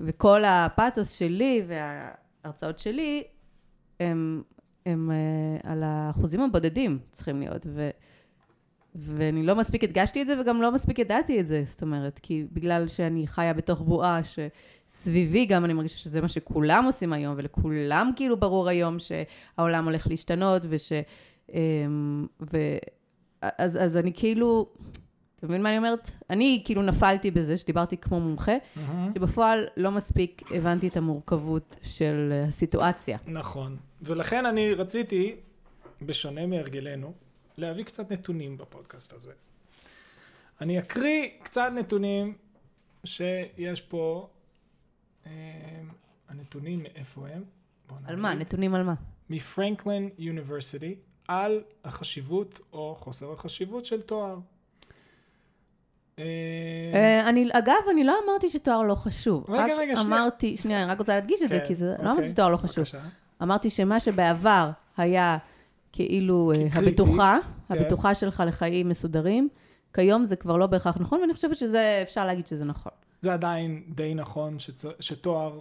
[0.00, 1.62] וכל הפאתוס שלי
[2.44, 3.24] וההרצאות שלי,
[4.00, 4.42] הם,
[4.86, 7.66] הם אה, על האחוזים הבודדים צריכים להיות.
[7.68, 7.90] ו-
[8.94, 12.46] ואני לא מספיק הדגשתי את זה, וגם לא מספיק ידעתי את זה, זאת אומרת, כי
[12.52, 18.10] בגלל שאני חיה בתוך בועה שסביבי, גם אני מרגישה שזה מה שכולם עושים היום, ולכולם
[18.16, 20.92] כאילו ברור היום שהעולם הולך להשתנות, וש...
[21.52, 22.58] אמ, ו...
[23.42, 24.66] אז, אז אני כאילו,
[25.40, 26.10] אתה מבין מה אני אומרת?
[26.30, 29.10] אני כאילו נפלתי בזה, שדיברתי כמו מומחה, מהמם.
[29.14, 33.18] שבפועל לא מספיק הבנתי את המורכבות של הסיטואציה.
[33.26, 33.76] נכון.
[34.02, 35.36] ולכן אני רציתי,
[36.02, 37.12] בשונה מהרגלנו,
[37.58, 39.32] להביא קצת נתונים בפודקאסט הזה.
[40.60, 42.34] אני אקריא קצת נתונים
[43.04, 44.28] שיש פה.
[45.26, 45.32] אה,
[46.28, 47.44] הנתונים מאיפה הם?
[48.04, 48.16] על.
[48.16, 48.34] מה?
[48.34, 48.94] נתונים על מה?
[49.30, 50.94] מפרנקלין יוניברסיטי
[51.28, 54.38] על החשיבות או חוסר החשיבות של תואר.
[56.20, 59.44] אה, אה, אני, אגב, אני לא אמרתי שתואר לא חשוב.
[59.48, 60.00] רגע, רגע, שנייה.
[60.00, 62.48] אמרתי, שנייה, אני רק רוצה להדגיש את זה, כן, כי זה, לא אוקיי, אמרתי שתואר
[62.48, 62.84] לא חשוב.
[63.42, 65.38] אמרתי שמה שבעבר היה
[65.92, 67.74] כאילו אה, הבטוחה, כן.
[67.74, 69.48] הבטוחה שלך לחיים מסודרים,
[69.94, 72.92] כיום זה כבר לא בהכרח נכון, ואני חושבת שזה, אפשר להגיד שזה נכון.
[73.20, 74.56] זה עדיין די נכון.
[75.00, 75.60] שתואר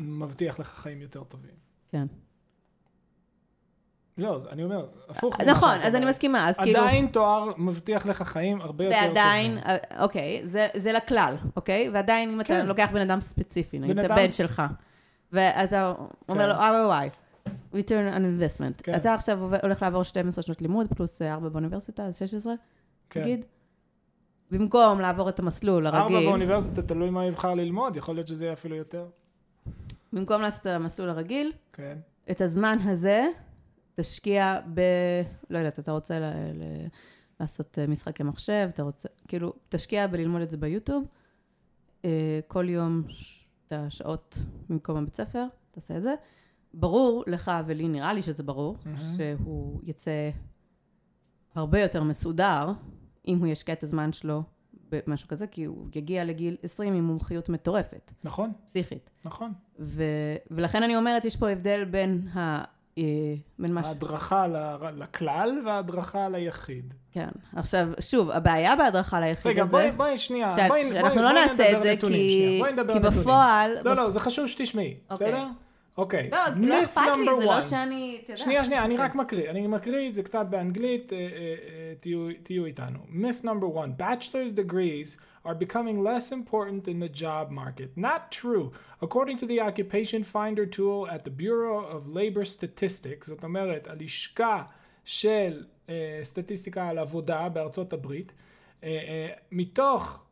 [0.00, 1.54] מבטיח לך חיים יותר טובים.
[1.92, 2.06] כן.
[4.18, 5.40] לא, אני אומר, הפוך.
[5.40, 6.06] נכון, אז אני.
[6.06, 6.80] מסכימה, אז כאילו...
[6.80, 9.08] עדיין תואר מבטיח לך חיים הרבה יותר טובים.
[9.08, 11.90] ועדיין, אה, אוקיי, זה, זה לכלל, אוקיי?
[11.92, 12.66] ועדיין אם אתה כן.
[12.66, 14.62] לוקח בן אדם ספציפי, נגיד את הבן שלך,
[15.32, 15.94] ואתה
[16.28, 17.08] אומר לו ROI,
[17.74, 18.94] return on investment, כן.
[18.94, 22.54] אתה עכשיו הולך לעבור 12 שנות לימוד, פלוס 4 באוניברסיטה, אז 16,
[23.10, 23.20] כן.
[23.20, 23.44] נגיד,
[24.50, 28.52] במקום לעבור את המסלול ארבע הרגיל, באוניברסיטה, תלוי מה יבחר ללמוד, יכול להיות שזה יהיה
[28.52, 29.06] אפילו יותר.
[30.12, 31.96] במקום לעשות את המסלול הרגיל, כן.
[32.30, 33.26] את הזמן הזה
[33.94, 34.80] תשקיע ב...
[35.50, 36.24] לא יודעת, אתה רוצה ל...
[36.54, 36.86] ל...
[37.40, 39.08] לעשות אה, משחקי מחשב, אתה רוצה...
[39.28, 41.04] כאילו, תשקיע בללמוד את זה ביוטיוב.
[42.04, 43.02] אה, כל יום
[43.66, 46.14] את השעות במקום הבית ספר, תעשה את זה.
[46.74, 48.96] ברור לך ולי, נראה לי שזה ברור, מהמם.
[48.96, 50.30] שהוא יצא
[51.54, 52.72] הרבה יותר מסודר,
[53.28, 54.42] אם הוא ישקיע את הזמן שלו
[54.90, 59.10] במשהו כזה, כי הוא יגיע לגיל 20 עם מומחיות מטורפת, נכון, פסיכית.
[59.24, 59.52] נכון.
[59.78, 60.04] ו,
[60.50, 62.64] ולכן אני אומרת, יש פה הבדל בין אה,
[63.58, 63.86] בין מה ש...
[63.86, 64.46] ההדרכה
[64.96, 66.94] לכלל וההדרכה ליחיד.
[67.12, 67.28] כן.
[67.56, 69.72] עכשיו, שוב, הבעיה בהדרכה ליחיד רגע, הזה...
[69.72, 72.58] בואי, בואי שנייה, ש- בואי, שאנחנו בואי, לא בואי נעשה את זה, נתונים כי, שנייה.
[72.60, 73.20] בואי נדבר כי נתונים.
[73.20, 73.70] בפועל...
[73.84, 75.26] לא, לא, זה חשוב שתשמעי, אוקיי.
[75.26, 75.46] בסדר?
[75.96, 76.30] אוקיי.
[76.32, 77.62] לא, לא אכפת לי, number זה לא one.
[77.62, 78.18] שאני...
[78.22, 78.36] יודע.
[78.36, 79.06] שנייה, שנייה, אני אוקיי.
[79.06, 79.50] רק מקריא.
[79.50, 81.24] אני מקריא את זה קצת באנגלית, אה, אה,
[82.08, 82.98] אה, תהיו איתנו.
[83.10, 87.89] Myth number one, bachelor's degrees are becoming less important in the job market.
[87.95, 88.71] Not true.
[89.01, 94.63] According to the occupation finder tool at the Bureau of Labor Statistics, זאת אומרת, הלשכה
[95.05, 98.33] של אה, סטטיסטיקה על עבודה בארצות הברית,
[98.83, 100.23] אה, אה, מתוך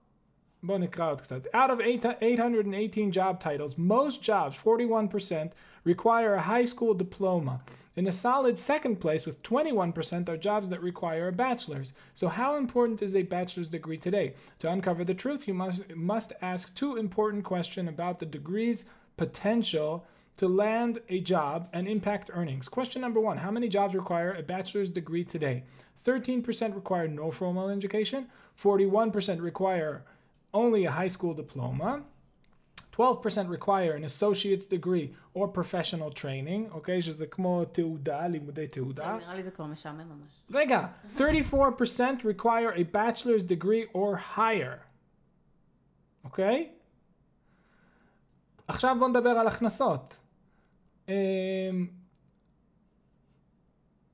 [0.66, 1.46] בואו נקרא עוד קצת.
[1.46, 5.54] Out of 818 job titles, most jobs, 41%,
[5.85, 7.61] require a high school diploma.
[7.97, 11.93] In a solid second place with 21% are jobs that require a bachelor's.
[12.15, 14.35] So how important is a bachelor's degree today?
[14.61, 18.85] To uncover the truth, you must, must ask two important questions about the degree's
[19.17, 22.69] potential to land a job and impact earnings.
[22.69, 25.65] Question number one, how many jobs require a bachelor's degree today?
[26.07, 30.05] 13% require no formal education, 41% require
[30.55, 32.03] only a high school diploma.
[33.01, 37.03] 12% require an associate's degree or professional training, אוקיי?
[37.03, 39.17] שזה כמו תעודה, לימודי תעודה.
[39.17, 40.45] נראה לי זה כבר משעמם ממש.
[40.51, 40.87] רגע,
[41.17, 41.21] 34%
[42.23, 44.79] require a bachelor's degree or higher.
[46.25, 46.73] אוקיי?
[48.69, 50.21] עכשיו בואו נדבר על הכנסות.
[51.09, 51.15] אמ,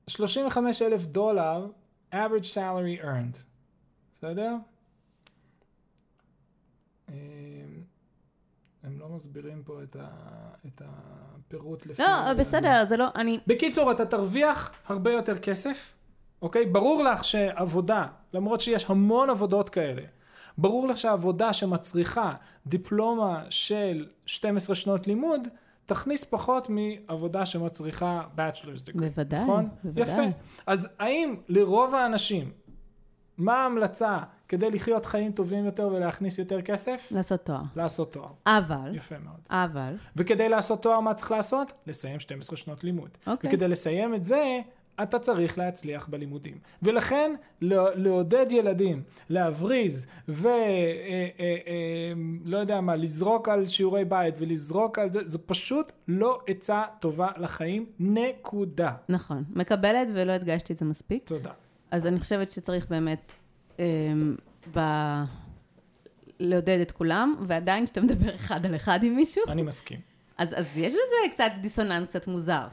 [0.07, 1.67] 35 אלף דולר
[2.13, 3.37] average salary earned.
[4.15, 4.55] בסדר?
[7.09, 7.13] אמ,
[8.83, 10.07] הם לא מסבירים פה את, ה,
[10.67, 12.01] את הפירוט לפי...
[12.01, 12.33] לא.
[12.33, 13.07] בסדר, זה לא...
[13.15, 13.39] אני...
[13.47, 15.93] בקיצור, אתה תרוויח הרבה יותר כסף,
[16.41, 16.65] אוקיי?
[16.65, 20.01] ברור לך שעבודה, למרות שיש המון עבודות כאלה,
[20.57, 22.33] ברור לך שעבודה שמצריכה
[22.67, 25.47] דיפלומה של 12 שנות לימוד,
[25.85, 28.99] תכניס פחות מעבודה שמצריכה Bachelor's degree.
[28.99, 29.69] בוודאי, נכון?
[29.83, 30.03] בוודאי.
[30.03, 30.37] יפה.
[30.67, 32.51] אז האם לרוב האנשים,
[33.37, 37.07] מה ההמלצה כדי לחיות חיים טובים יותר ולהכניס יותר כסף?
[37.11, 37.61] לעשות תואר.
[37.75, 38.29] לעשות תואר.
[38.47, 39.39] אבל, יפה מאוד.
[39.49, 41.73] אבל, וכדי לעשות תואר, מה צריך לעשות?
[41.87, 43.09] לסיים 12 שנות לימוד.
[43.27, 43.49] אוקיי.
[43.49, 44.59] וכדי לסיים את זה,
[45.03, 46.57] אתה צריך להצליח בלימודים.
[46.81, 50.47] ולכן, לא- לעודד ילדים, להבריז, ו...
[50.47, 52.13] אה, אה, אה,
[52.45, 57.27] לא יודע מה, לזרוק על שיעורי בית ולזרוק על זה, זו פשוט לא עצה טובה
[57.37, 58.91] לחיים, נקודה.
[59.09, 59.43] נכון.
[59.55, 61.23] מקבלת ולא הדגשתי את זה מספיק.
[61.25, 61.51] תודה.
[61.91, 63.33] אז אני חושבת שצריך באמת
[63.79, 64.35] אמ,
[64.75, 64.79] ב...
[66.39, 69.99] לעודד את כולם, ועדיין כשאתה מדבר אחד על אחד עם מישהו, אני מסכים.
[70.37, 72.67] אז, אז יש בזה קצת דיסוננס קצת מוזר.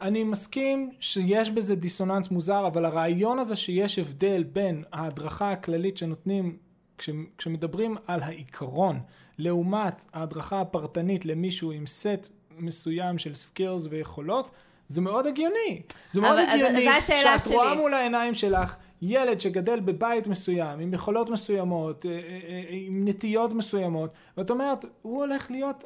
[0.00, 6.56] אני מסכים שיש בזה דיסוננס מוזר, אבל הרעיון הזה שיש הבדל בין ההדרכה הכללית שנותנים
[6.98, 9.00] כש, כשמדברים על העיקרון,
[9.38, 14.50] לעומת ההדרכה הפרטנית למישהו עם סט מסוים של skills ויכולות,
[14.90, 15.82] זה מאוד הגיוני.
[16.12, 17.20] זה מאוד אבל- הגיוני שאת
[17.54, 17.76] רואה שלי.
[17.80, 22.16] מול העיניים שלך ילד שגדל בבית מסוים, עם יכולות מסוימות, אה, אה,
[22.48, 25.84] אה, עם נטיות מסוימות, ואת אומרת, הוא הולך להיות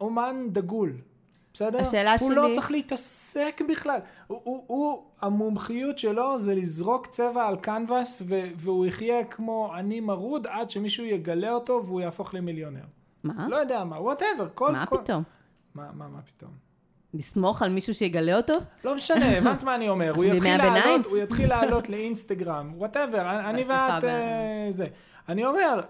[0.00, 0.92] אומן דגול.
[1.54, 1.80] בסדר?
[1.80, 3.98] השאלה הוא לא שלי- צריך להתעסק בכלל.
[4.26, 10.00] הוא, הוא, הוא, המומחיות שלו זה לזרוק צבע על קנבס, ו, והוא יחיה כמו עני
[10.00, 12.84] מרוד עד שמישהו יגלה אותו והוא יהפוך למיליונר.
[13.24, 13.48] מה?
[13.48, 14.48] לא יודע מה, whatever.
[14.72, 14.96] מה כל...
[15.04, 15.22] פתאום?
[15.74, 16.69] מה, מה, מה פתאום?
[17.14, 18.54] לסמוך על מישהו שיגלה אותו?
[18.84, 20.12] לא משנה, הבנת מה אני אומר.
[20.14, 20.56] הוא יתחיל?
[20.56, 24.04] לעלות, הוא יתחיל לעלות לאינסטגרם, whatever, אני ואת...
[24.04, 24.86] אה, זה.
[25.28, 25.80] אני אומר,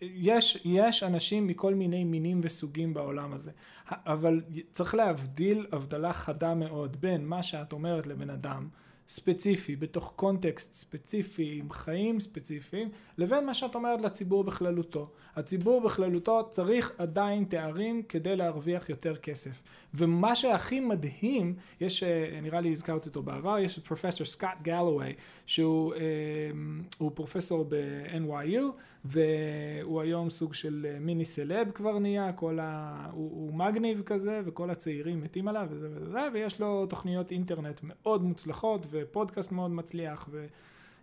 [0.00, 3.50] יש, יש אנשים מכל מיני מינים וסוגים בעולם הזה,
[3.90, 4.40] אבל
[4.72, 8.68] צריך להבדיל הבדלה חדה מאוד בין מה שאת אומרת לבן אדם
[9.08, 15.10] ספציפי, בתוך קונטקסט ספציפי, עם חיים ספציפיים, לבין מה שאת אומרת לציבור בכללותו.
[15.36, 19.62] הציבור בכללותו צריך עדיין תארים כדי להרוויח יותר כסף.
[19.96, 25.14] ומה שהכי מדהים, יש, אה, נראה לי הזכרתי אותו בעבר, יש את פרופסור סקוט גלווי,
[25.46, 28.62] שהוא אה, פרופסור ב-NYU,
[29.04, 33.10] והוא היום סוג של אה, מיני סלב כבר נהיה, כל ה...
[33.12, 38.24] הוא, הוא מגניב כזה, וכל הצעירים מתים עליו, וזה וזה, ויש לו תוכניות אינטרנט מאוד
[38.24, 40.46] מוצלחות, ופודקאסט מאוד מצליח, ו...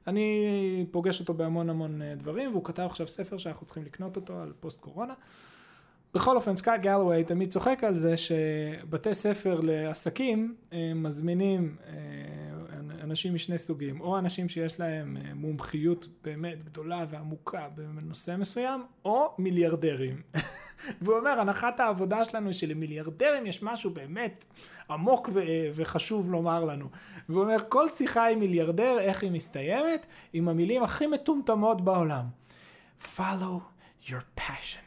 [0.07, 4.53] אני פוגש אותו בהמון המון דברים, והוא כתב עכשיו ספר שאנחנו צריכים לקנות אותו על
[4.59, 5.13] פוסט קורונה.
[6.13, 11.93] בכל אופן, סקאט גלווי תמיד צוחק על זה שבתי ספר לעסקים אה, מזמינים אה,
[13.03, 19.35] אנשים משני סוגים, או אנשים שיש להם אה, מומחיות באמת גדולה ועמוקה בנושא מסוים, או
[19.37, 20.21] מיליארדרים.
[21.01, 24.45] והוא אומר, הנחת העבודה שלנו היא שלמיליארדרים יש משהו באמת
[24.89, 25.39] עמוק ו-
[25.75, 26.85] וחשוב לומר לנו.
[27.29, 30.05] והוא אומר, כל שיחה עם מיליארדר, איך היא מסתיימת?
[30.33, 32.25] עם המילים הכי מטומטמות בעולם.
[33.15, 33.59] follow
[34.05, 34.83] your passion.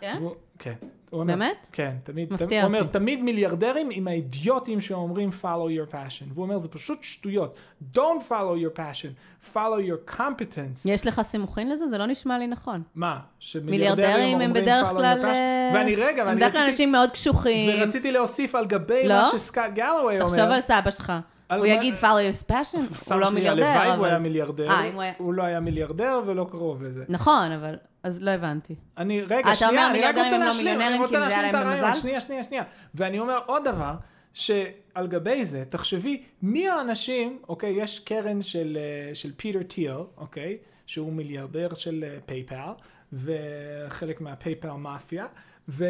[0.00, 0.16] כן?
[0.18, 0.74] והוא- כן.
[1.12, 1.68] אומר- באמת?
[1.72, 2.92] כן, תמיד, מפתיע תמיד, הוא אומר, אותי.
[2.92, 5.44] תמיד מיליארדרים עם האידיוטים שאומרים follow
[5.90, 6.24] your passion.
[6.34, 7.56] והוא אומר, זה פשוט שטויות.
[7.94, 9.08] Don't follow your passion,
[9.54, 10.88] follow your competence.
[10.88, 11.86] יש לך סימוכין לזה?
[11.86, 12.82] זה לא נשמע לי נכון.
[12.94, 13.18] מה?
[13.38, 13.70] שמיליארדרים
[14.10, 15.18] מיליארדרים הם אומרים בדרך follow כלל...
[15.20, 15.26] your passion?
[15.28, 17.80] אה, ואני רגע, ואני בדרך כלל רציתי, אנשים מאוד קשוחים.
[17.82, 19.14] ורציתי להוסיף על גבי לא?
[19.14, 20.28] מה שסקאט גלווי אומר.
[20.30, 21.12] תחשוב על סבא שלך.
[21.58, 23.10] הוא יגיד follow your passion?
[23.12, 24.08] הוא לא מיליארדר, הלוואי והוא אבל...
[24.08, 24.70] היה מיליארדר.
[24.70, 27.04] אה, הוא הוא לא היה מיליארדר ולא קרוב לזה.
[27.08, 27.76] נכון, אבל...
[28.02, 28.74] אז לא הבנתי.
[28.98, 31.94] אני, רגע, שנייה, אני רק רוצה לא להשלים, אני רוצה להשלים את הרעיון?
[31.94, 32.62] שנייה, שנייה, שנייה.
[32.94, 33.94] ואני אומר עוד דבר,
[34.34, 40.58] שעל גבי זה, תחשבי, מי האנשים, אוקיי, יש קרן של, אה, של פיטר טיל, אוקיי,
[40.86, 42.72] שהוא מיליארדר של אה, פייפל,
[43.12, 45.26] וחלק מה PayPal Mafia,
[45.68, 45.84] ו,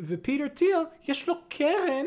[0.00, 2.06] ופיטר טיל, יש לו קרן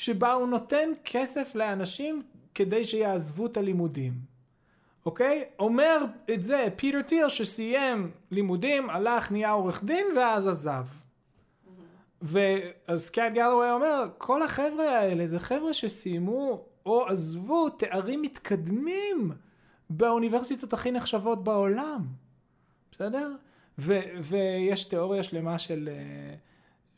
[0.00, 2.22] שבה הוא נותן כסף לאנשים
[2.54, 4.12] כדי שיעזבו את הלימודים.
[5.06, 5.44] אוקיי?
[5.58, 10.86] אומר את זה פיטר טיל שסיים לימודים, הלך, נהיה עורך דין ואז עזב.
[12.22, 19.32] ואז סקאט גלווי אומר, כל החבר'ה האלה זה חבר'ה שסיימו או עזבו תארים מתקדמים
[19.90, 22.06] באוניברסיטות הכי נחשבות בעולם.
[22.92, 23.32] בסדר?
[23.78, 25.88] ו- ויש תיאוריה שלמה של...
[25.92, 26.34] אה,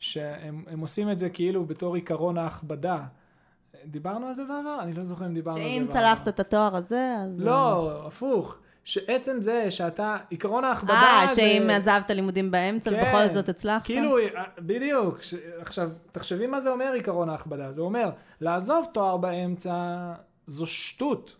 [0.03, 2.97] שהם הם עושים את זה כאילו בתור עיקרון ההכבדה.
[3.85, 4.79] דיברנו על זה בעבר?
[4.81, 5.93] אני לא זוכר אם דיברנו על זה שאם בעבר.
[5.93, 7.39] צלחת את התואר הזה, אז...
[7.39, 8.57] לא, הפוך.
[8.83, 11.35] שעצם זה שאתה, עיקרון ההכבדה אה, זה...
[11.35, 13.85] שאם עזבת לימודים באמצע כן, ובכל זאת הצלחת?
[13.85, 14.23] כאילו, אה,
[14.59, 15.21] בדיוק.
[15.21, 15.33] ש...
[15.59, 17.71] עכשיו, תחשבי מה זה אומר עיקרון ההכבדה.
[17.71, 18.09] זה אומר,
[18.41, 19.73] לעזוב תואר באמצע
[20.47, 21.35] זו שטות.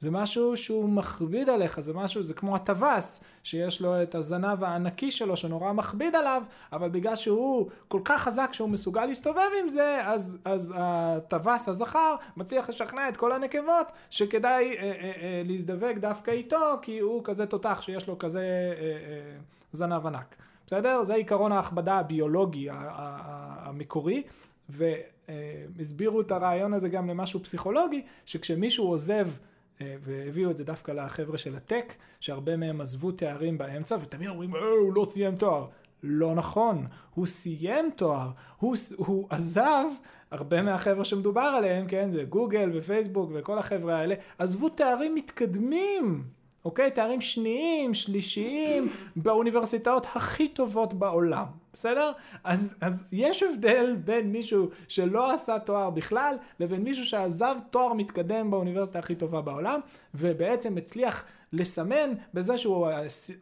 [0.00, 5.10] זה משהו שהוא מכביד עליך, זה משהו, זה כמו הטווס, שיש לו את הזנב הענקי
[5.10, 10.00] שלו שנורא מכביד עליו, אבל בגלל שהוא כל כך חזק שהוא מסוגל להסתובב עם זה,
[10.04, 16.30] אז, אז הטווס הזכר מצליח לשכנע את כל הנקבות שכדאי אה, אה, אה, להזדווג דווקא
[16.30, 19.38] איתו, כי הוא כזה תותח שיש לו כזה אה, אה,
[19.72, 20.36] זנב ענק.
[20.66, 21.02] בסדר?
[21.02, 24.22] זה עיקרון ההכבדה הביולוגי המקורי,
[24.68, 29.49] והסבירו את הרעיון הזה גם למשהו פסיכולוגי, שכשמישהו עוזב, אה,
[29.80, 34.60] והביאו את זה דווקא לחבר'ה של הטק, שהרבה מהם עזבו תארים באמצע, ותמיד אומרים, אה,
[34.60, 35.66] הוא לא סיים תואר.
[36.02, 39.84] לא נכון, הוא סיים תואר, הוא, הוא עזב,
[40.30, 46.24] הרבה מהחבר'ה שמדובר עליהם, כן, זה גוגל ופייסבוק וכל החבר'ה האלה, עזבו תארים מתקדמים,
[46.64, 46.90] אוקיי?
[46.90, 52.12] תארים שניים, שלישיים, באוניברסיטאות הכי טובות בעולם, בסדר?
[52.44, 58.50] אז, אז יש הבדל בין מישהו שלא עשה תואר בכלל, לבין מישהו שעזב תואר מתקדם
[58.50, 59.80] באוניברסיטה הכי טובה בעולם,
[60.14, 62.88] ובעצם הצליח לסמן בזה שהוא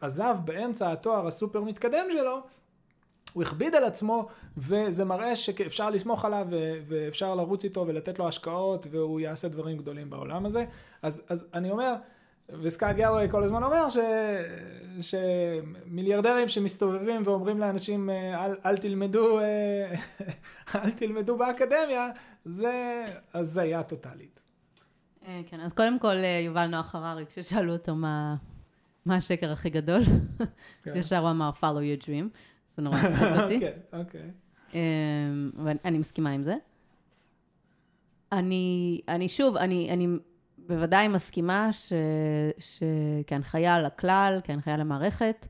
[0.01, 2.39] עזב באמצע התואר הסופר מתקדם שלו,
[3.33, 6.47] הוא הכביד על עצמו, וזה מראה שאפשר לסמוך עליו
[6.87, 10.65] ואפשר לרוץ איתו ולתת לו השקעות, והוא יעשה דברים גדולים בעולם הזה.
[11.01, 11.95] אז, אז אני אומר,
[12.61, 13.97] וסקאט גלווי כל הזמן אומר ש...
[15.01, 19.95] שמיליארדרים שמסתובבים ואומרים לאנשים אה, אל, אל תלמדו, אה,
[20.75, 22.09] אל תלמדו באקדמיה,
[22.43, 24.41] זה הזיה טוטאלית.
[25.27, 28.35] אה, כן, אז קודם כל, יובל נוח הררי, כששאלו אותו מה
[29.05, 30.01] מה השקר הכי גדול,
[30.83, 30.93] כן.
[30.95, 32.37] ישר הוא אמר, follow your dream.
[32.75, 33.55] זה נורא מצחיק אותי.
[33.55, 34.31] אוקיי, אוקיי.
[34.73, 36.55] אמ, ואני מסכימה עם זה.
[38.31, 40.07] אני, אני שוב, אני, אני
[40.69, 41.93] בוודאי מסכימה ש,
[42.59, 45.47] שכהנחיה לכלל, כהנחיה למערכת,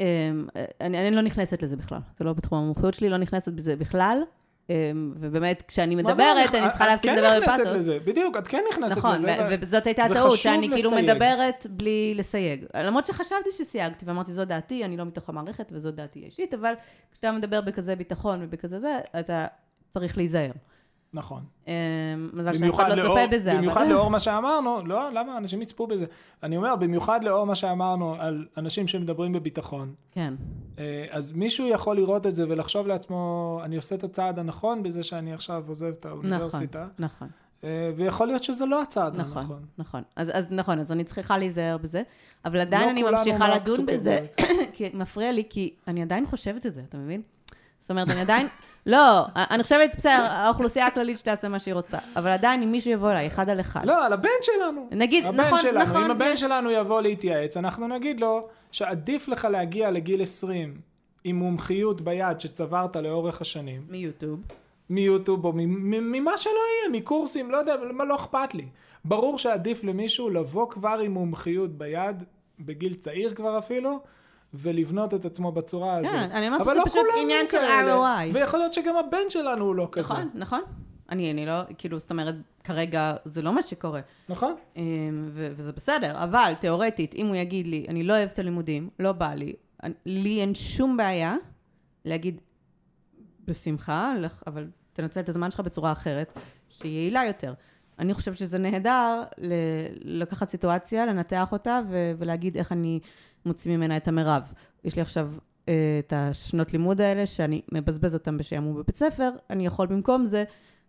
[0.00, 0.46] אמ,
[0.80, 1.98] אני, אני לא נכנסת לזה בכלל.
[2.18, 4.22] זה לא בתחום המומחיות שלי, לא נכנסת בזה בכלל.
[4.70, 7.72] אמ, ובאמת, כשאני מדברת, אני צריכה את להפסיק כן לדבר נכנסת בפאתוס.
[7.72, 9.36] לזה, בדיוק, את כן נכנסת נכון, לזה.
[9.50, 11.10] ו- וזאת הייתה הטעות, שאני כאילו לסייג.
[11.10, 12.64] מדברת בלי לסייג.
[12.74, 16.74] למרות שחשבתי שסייגתי, ואמרתי, זו דעתי, אני לא מתוך המערכת, וזו דעתי האישית, אבל
[17.12, 19.46] כשאתה מדבר בכזה ביטחון ובכזה זה, אתה
[19.90, 20.50] צריך להיזהר.
[21.12, 21.42] נכון.
[21.66, 21.72] אמ,
[22.32, 23.90] מזל שאף אחד לא לאור- צופה בזה, במיוחד אבל...
[23.92, 25.36] לאור מה שאמרנו, לא, למה?
[25.36, 26.04] אנשים יצפו בזה.
[26.42, 29.94] אני אומר, במיוחד לאור מה שאמרנו על אנשים שמדברים בביטחון.
[30.12, 30.34] כן,
[30.78, 35.02] אה, אז מישהו יכול לראות את זה ולחשוב לעצמו, אני עושה את הצעד הנכון בזה
[35.02, 36.86] שאני עכשיו עוזב את נכון, האוניברסיטה.
[36.98, 37.28] נכון,
[37.64, 39.62] אה, ויכול להיות שזה לא הצעד נכון, הנכון.
[39.78, 40.02] נכון.
[40.16, 42.02] אז אז נכון, אז אני צריכה להיזהר בזה,
[42.44, 44.26] אבל עדיין לא אני ממשיכה לדון בזה.
[44.74, 47.22] כי מפריע לי, כי אני עדיין חושבת את זה, אתה מבין?
[47.78, 48.46] זאת אומרת, אני עדיין...
[48.86, 53.10] לא, אני חושבת, בסדר, האוכלוסייה הכללית שתעשה מה שהיא רוצה, אבל עדיין אם מישהו יבוא
[53.10, 54.88] אליי, אחד על אחד, לא, על הבן שלנו.
[54.92, 55.80] נגיד, הבן נכון, שלנו.
[55.84, 60.74] נכון, אם הבן יש- שלנו יבוא להתייעץ, אנחנו נגיד לו שעדיף לך להגיע לגיל 20
[61.24, 64.40] עם מומחיות ביד שצברת לאורך השנים, מיוטיוב.
[64.90, 68.64] מיוטיוב או ממה שלא יהיה, מקורסים, לא יודע, מה לא אכפת לי.
[69.04, 72.22] ברור שעדיף למישהו לבוא כבר עם מומחיות ביד,
[72.60, 74.00] בגיל צעיר כבר אפילו,
[74.56, 76.12] ולבנות את עצמו בצורה הזאת.
[76.12, 77.58] כן, אני אומרת שזה לא פשוט עניין של.
[77.58, 78.34] ROI.
[78.34, 80.08] ויכול להיות שגם הבן שלנו הוא לא כזה.
[80.14, 80.60] נכון, נכון.
[81.10, 82.34] אני, אני לא, כאילו, זאת אומרת,
[82.64, 84.00] כרגע זה לא מה שקורה.
[84.28, 84.54] נכון?
[84.76, 84.82] אמ,
[85.28, 89.12] ו- וזה בסדר, אבל תיאורטית, אם הוא יגיד לי, אני לא אוהב את הלימודים, לא
[89.12, 89.52] בא לי,
[89.82, 91.36] אני- לי אין שום בעיה
[92.04, 92.40] להגיד,
[93.44, 94.14] בשמחה,
[94.46, 96.32] אבל תנצל את הזמן שלך בצורה אחרת,
[96.68, 97.54] שהיא יעילה יותר.
[97.98, 99.52] אני חושבת שזה נהדר ל-
[100.22, 103.00] לקחת סיטואציה, לנתח אותה ו- ולהגיד איך אני
[103.46, 104.52] מוציא ממנה את המרב.
[104.84, 105.32] יש לי עכשיו
[105.68, 110.44] אה, את השנות לימוד האלה, שאני מבזבז אותם בשעמום בבית ספר, אני יכול במקום זה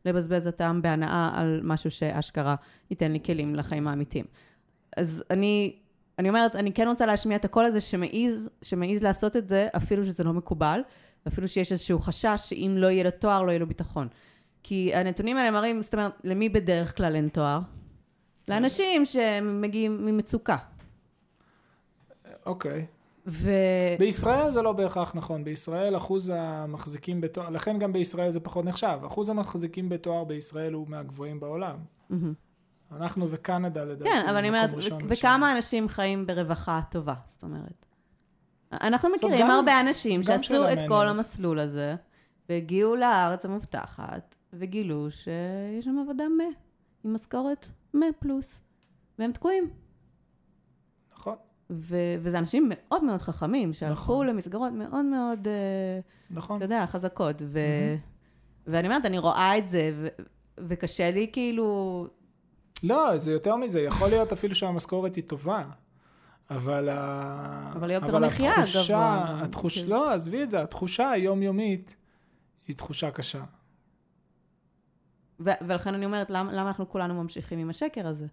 [0.06, 2.56] לבזבז אותם בהנאה על משהו שאשכרה
[2.90, 4.26] ייתן לי כלים לחיים האמיתיים.
[4.98, 5.76] אז אני,
[6.20, 10.06] אני אומרת, אני כן רוצה להשמיע את הקול הזה שמעז, שמעז לעשות את זה, אפילו
[10.06, 10.82] שזה לא מקובל,
[11.26, 14.08] ואפילו שיש איזשהו חשש שאם לא יהיה לו תואר, לא יהיה לו ביטחון.
[14.64, 17.60] כי הנתונים האלה מראים, זאת אומרת, למי בדרך כלל אין תואר?
[18.48, 20.58] לאנשים שמגיעים ממצוקה.
[22.48, 22.86] אוקיי.
[23.28, 23.50] ו...
[24.00, 25.44] בישראל זה לא בהכרח נכון.
[25.44, 29.00] בישראל אחוז המחזיקים בתואר, לכן גם בישראל זה פחות נחשב.
[29.06, 31.78] אחוז המחזיקים בתואר בישראל הוא מהגבוהים בעולם.
[32.92, 34.10] אנחנו וקנדה לדעתי.
[34.10, 34.70] כן, אבל אני אומרת.
[35.08, 37.86] וכמה אנשים חיים ברווחה טובה, זאת אומרת.
[38.72, 41.08] אנחנו מכירים גם- הרבה אנשים שעשו את כל.
[41.08, 41.96] המסלול הזה,
[42.50, 46.44] והגיעו לארץ המובטחת, וגילו שיש שם עבודה מה,
[47.04, 48.64] עם משכורת מה פלוס,
[49.20, 49.70] והם תקועים.
[51.70, 54.28] ו- וזה אנשים מאוד מאוד חכמים, שהלכו נכון.
[54.28, 56.00] למסגרות מאוד מאוד, אה,
[56.30, 56.58] נכון.
[56.58, 57.42] אתה יודע, חזקות.
[57.46, 57.96] ו-
[58.68, 60.08] ואני אומרת, אני רואה את זה, ו-
[60.58, 62.08] וקשה לי כאילו...
[62.84, 65.64] לא, זה יותר מזה, יכול להיות אפילו שהמשכורת היא טובה.
[66.50, 67.72] אבל, ה...
[67.76, 69.80] אבל יוקר המחיה התחושה, גבוה התחוש...
[69.80, 69.88] כן.
[69.88, 71.96] לא, עזבי את זה, התחושה היומיומית
[72.68, 73.44] היא תחושה קשה.
[75.40, 78.28] ו- ולכן אני אומרת, למה, למה אנחנו כולנו ממשיכים עם השקר הזה?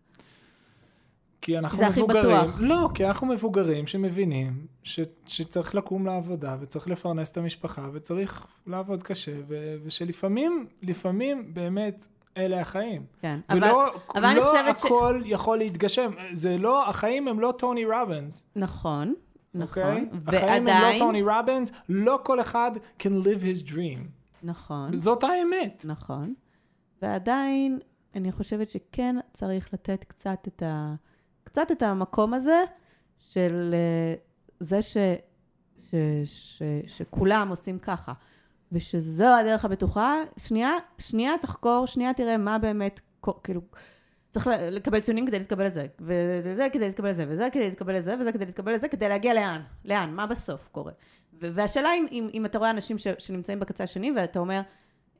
[1.44, 2.56] כי אנחנו זה הכי מבוגרים, בטוח.
[2.60, 9.02] לא, כי אנחנו מבוגרים שמבינים ש, שצריך לקום לעבודה וצריך לפרנס את המשפחה וצריך לעבוד
[9.02, 13.06] קשה ו, ושלפעמים, לפעמים באמת אלה החיים.
[13.22, 17.40] כן, אבל, ולא אבל אני לא חושבת ש- הכל יכול להתגשם, זה לא, החיים הם
[17.40, 19.14] לא טוני רובינס, נכון,
[19.54, 20.08] נכון, אוקיי?
[20.26, 24.00] החיים הם לא ועדיין, טוני רובינס, לא כל אחד can live his dream.
[24.42, 25.84] נכון, זאת האמת.
[25.88, 26.34] נכון,
[27.02, 27.78] ועדיין,
[28.14, 30.94] אני חושבת שכן צריך לתת קצת את, ה,
[31.44, 32.64] קצת את המקום הזה
[33.18, 34.14] של אה,
[34.60, 34.96] זה ש,
[35.78, 38.12] ש, ש, שכולם עושים ככה,
[38.72, 43.00] ושזו הדרך הבטוחה, שנייה, שנייה תחקור, שנייה תראה מה באמת,
[43.42, 43.60] כאילו,
[44.30, 48.32] צריך לקבל ציונים כדי להתקבל לזה, וזה כדי להתקבל לזה, וזה כדי להתקבל לזה, וזה
[48.32, 49.60] כדי להתקבל לזה, כדי להגיע לאן?
[49.84, 50.14] לאן?
[50.14, 50.92] מה בסוף קורה?
[51.40, 54.60] והשאלה אם, אם, אם אתה רואה אנשים ש, שנמצאים בקצה השני, ואתה אומר,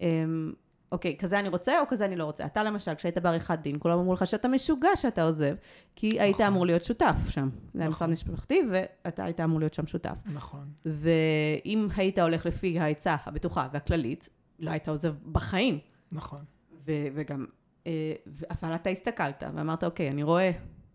[0.01, 0.53] אמ,
[0.93, 2.47] אוקיי, כזה אני רוצה או כזה אני לא רוצה.
[2.47, 5.55] אתה למשל, כשהיית בעריכת דין, כולם אמרו לך שאתה משוגע שאתה עוזב,
[5.97, 6.47] כי היית נכון.
[6.47, 7.49] אמור להיות שותף שם.
[7.75, 7.89] זה היה נכון.
[7.89, 10.17] משרד משפחתי, ואתה היית אמור להיות שם שותף.
[10.33, 10.69] נכון.
[10.85, 14.29] ואם היית הולך לפי העצה הבטוחה והכללית,
[14.59, 15.79] לא היית עוזב בחיים.
[16.13, 16.45] נכון.
[16.87, 17.47] ו- וגם,
[17.87, 18.13] אה,
[18.51, 20.51] אבל אתה הסתכלת ואמרת, אוקיי, אני רואה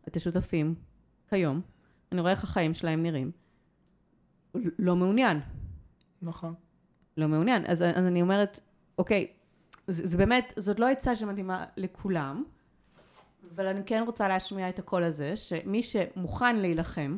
[0.08, 0.76] את השותפים
[1.30, 1.62] כיום,
[2.12, 3.32] אני רואה איך החיים שלהם נראים.
[4.80, 5.40] לא מעוניין,
[6.22, 6.54] נכון.
[7.18, 7.64] לא מעוניין.
[7.68, 8.60] אז, אז אני אומרת,
[8.98, 9.28] אוקיי,
[9.92, 12.44] זה, זה באמת, זאת לא עצה שמתאימה לכולם,
[13.56, 17.18] אבל אני כן רוצה להשמיע את הקול הזה, שמי שמוכן להילחם,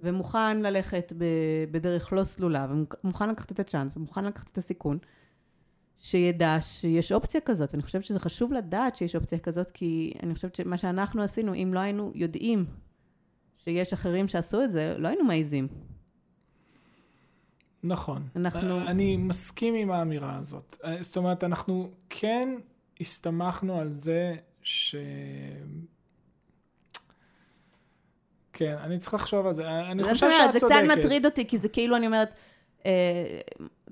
[0.00, 1.24] ומוכן ללכת ב,
[1.70, 2.66] בדרך לא סלולה,
[3.04, 4.98] ומוכן לקחת את הצ'אנס, ומוכן לקחת את הסיכון,
[5.98, 7.72] שידע שיש אופציה כזאת.
[7.72, 11.70] ואני חושבת שזה חשוב לדעת שיש אופציה כזאת, כי אני חושבת שמה שאנחנו עשינו, אם
[11.74, 12.66] לא היינו יודעים
[13.56, 15.68] שיש אחרים שעשו את זה, לא היינו מעיזים.
[17.84, 18.22] נכון.
[18.36, 20.76] אנחנו- אני מסכים עם האמירה הזאת.
[20.84, 22.48] אה, זאת אומרת, אנחנו כן
[23.00, 24.94] הסתמכנו על זה ש...
[28.52, 29.68] כן, אני צריך לחשוב על זה.
[29.80, 30.76] אני זה חושב שאת אומרת, זה צודקת.
[30.90, 32.34] קצת מטריד אותי, כי זה כאילו, אני אומרת,
[32.86, 32.90] אה,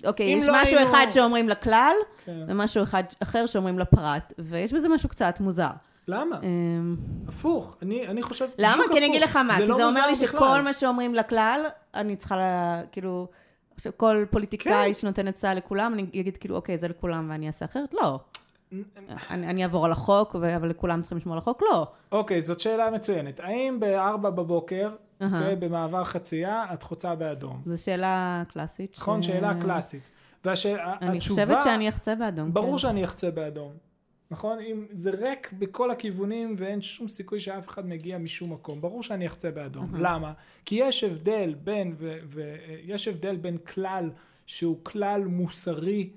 [0.05, 2.45] אוקיי, יש לא משהו היינו- אחד שאומרים לכלל, כן.
[2.49, 5.71] ומשהו אחד אחר שאומרים לפרט, ויש בזה משהו קצת מוזר.
[6.09, 6.37] למה?
[6.37, 6.49] אה,
[7.29, 7.77] הפוך.
[7.83, 8.83] אני, אני חושב למה?
[8.93, 9.23] כי אני אגיד.
[9.23, 10.61] לך מה, כי לא זה אומר לי שכל.
[10.61, 11.61] מה שאומרים לכלל,
[11.95, 13.29] אני צריכה, לה- כאילו,
[13.79, 14.95] עכשיו כל פוליטיקאי כן.
[14.95, 17.95] שנותן עצה לכולם, אני אגיד כאילו, אוקיי, זה לכולם ואני אעשה אחרת?
[17.95, 18.21] לא.
[19.31, 21.63] אני אני אעבור על החוק, ו- אבל לכולם צריכים לשמור על החוק?
[21.73, 21.87] לא.
[22.13, 23.41] אוקיי, זאת שאלה מצוינת.
[23.41, 24.91] האם בארבע בבוקר,
[25.23, 25.39] אהה.
[25.41, 27.63] אוקיי, במעבר חצייה, את חוצה באדום?
[27.67, 28.95] זו שאלה קלאסית.
[28.95, 29.23] ש- נכון?
[29.23, 30.03] שאלה קלאסית.
[30.45, 30.95] והתשובה...
[31.03, 32.53] אני חושבת שאני אחצה באדום.
[32.53, 32.79] ברור כן.
[32.79, 33.73] שאני אחצה באדום.
[34.31, 34.59] נכון?
[34.61, 39.27] אם זה ריק בכל הכיוונים ואין שום סיכוי שאף אחד מגיע משום מקום, ברור שאני
[39.27, 39.95] אחצה באדום.
[39.95, 40.33] למה?
[40.65, 41.95] כי יש הבדל בין,
[42.29, 44.11] ויש הבדל בין כלל
[44.47, 46.11] שהוא כלל מוסרי,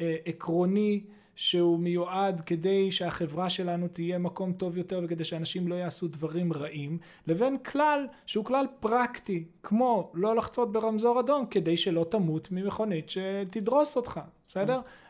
[0.00, 1.00] אה, עקרוני,
[1.36, 6.98] שהוא מיועד כדי שהחברה שלנו תהיה מקום טוב יותר וכדי שאנשים לא יעשו דברים רעים,
[7.26, 13.96] לבין כלל שהוא כלל פרקטי, כמו לא לחצות ברמזור אדום כדי שלא תמות ממכונית שתדרוס
[13.96, 14.72] אותך, בסדר?
[14.72, 15.05] אה, אה, אה,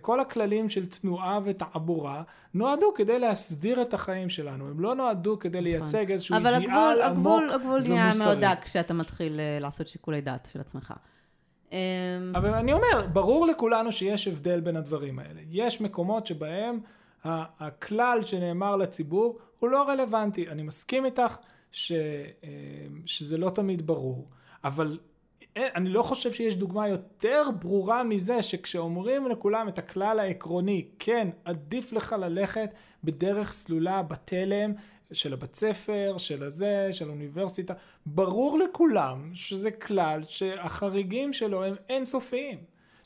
[0.00, 2.22] כל הכללים של תנועה ותעבורה
[2.54, 6.46] נועדו כדי להסדיר את החיים שלנו, הם לא נועדו כדי לייצג איזשהו נכון.
[6.46, 8.26] אבל אידיאל הגבול, עמוק הגבול, הגבול נהיה ומוסרי.
[8.26, 10.94] מאוד דק כשאתה מתחיל אה, לעשות שיקולי דעת של עצמך.
[11.72, 11.78] אמ,
[12.34, 15.40] אבל אני אומר, ברור לכולנו שיש הבדל בין הדברים האלה.
[15.50, 16.80] יש מקומות שבהם
[17.24, 20.48] הכלל שנאמר לציבור הוא לא רלוונטי.
[20.48, 21.36] אני מסכים איתך
[21.72, 22.48] ש, אה,
[23.06, 24.28] שזה לא תמיד ברור,
[24.64, 24.98] אבל
[25.56, 31.28] אין, אני לא חושב שיש דוגמה יותר ברורה מזה שכשאומרים לכולם את הכלל העקרוני, כן,
[31.44, 32.74] עדיף לך ללכת
[33.04, 34.72] בדרך סלולה בתלם
[35.12, 37.74] של הבית ספר, של הזה, של האוניברסיטה,
[38.06, 42.58] ברור לכולם שזה כלל שהחריגים שלו הם אינסופיים.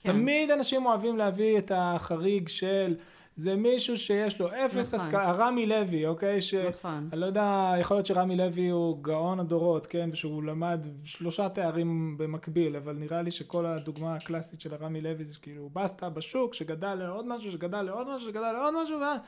[0.03, 0.13] כן.
[0.13, 2.97] תמיד אנשים אוהבים להביא את החריג של
[3.39, 5.07] זה מישהו שיש לו אפס נכון.
[5.07, 6.41] השכלה, רמי לוי, אוקיי?
[6.41, 6.55] ש...
[6.55, 7.09] נכון.
[7.13, 10.11] אני לא יודע, יכול להיות שרמי לוי הוא גאון הדורות, כן?
[10.13, 15.35] ושהוא למד שלושה תארים במקביל, אבל נראה לי שכל הדוגמה הקלאסית של הרמי לוי זה
[15.43, 19.21] כאילו בסטה בשוק, שגדל לעוד משהו, שגדל לעוד משהו, שגדל לעוד משהו, ואז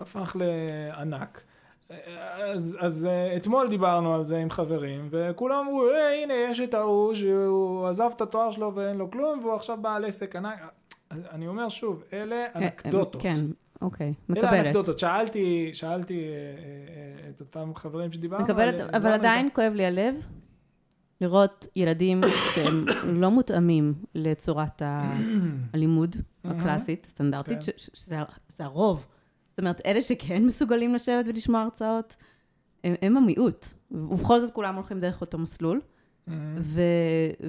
[0.00, 1.42] הפך לענק.
[2.36, 6.74] אז, אז אה, אתמול דיברנו על זה עם חברים, וכולם אמרו, אה, הנה, יש את
[6.74, 10.58] ההוא שהוא עזב את התואר שלו ואין לו כלום, והוא עכשיו בעל עסק ענק.
[11.30, 13.22] אני אומר שוב, אלה אנקדוטות.
[13.22, 13.40] כן,
[13.82, 14.66] אוקיי, אלה מקבלת.
[14.66, 14.98] אנקדוטות.
[14.98, 19.86] שאלתי, שאלתי אה, אה, אה, את אותם חברים שדיברנו מקבלת, עליהם, אבל עדיין כואב לי
[19.86, 20.26] הלב
[21.20, 22.20] לראות ילדים
[22.54, 25.14] שהם לא מותאמים לצורת ה-
[25.74, 27.72] הלימוד הקלאסית, הסטנדרטית, כן.
[27.76, 29.06] שזה הרוב.
[29.50, 32.16] זאת אומרת, אלה שכן מסוגלים לשבת ולשמוע הרצאות,
[32.84, 33.66] הם, הם המיעוט.
[33.90, 35.80] ובכל זאת כולם הולכים דרך אותו מסלול.
[36.32, 36.54] איתם.
[36.58, 36.82] ו...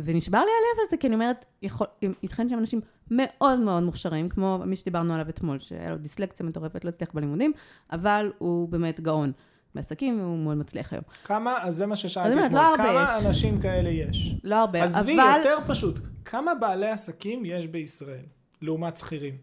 [0.04, 1.88] ונשבר לי הלב על זה, כי אני אומרת, יכול...
[2.24, 6.86] ייתכן שהם אנשים מאוד מאוד מוכשרים, כמו מי שדיברנו עליו אתמול, שהיה לו דיסלקציה מטורפת,
[6.86, 7.54] לא הצליח בלימודים,
[7.92, 9.32] אבל הוא באמת גאון
[9.76, 11.04] בעסקים, והוא מאוד מצליח היום.
[11.24, 13.26] כמה, אז זה מה ששאלתי אתמול, לא כמה יש.
[13.26, 14.36] אנשים כאלה יש?
[14.44, 15.38] לא הרבה, עזבי, אבל...
[15.38, 18.26] יותר פשוט, כמה בעלי עסקים יש בישראל,
[18.62, 19.38] לעומת שכירים?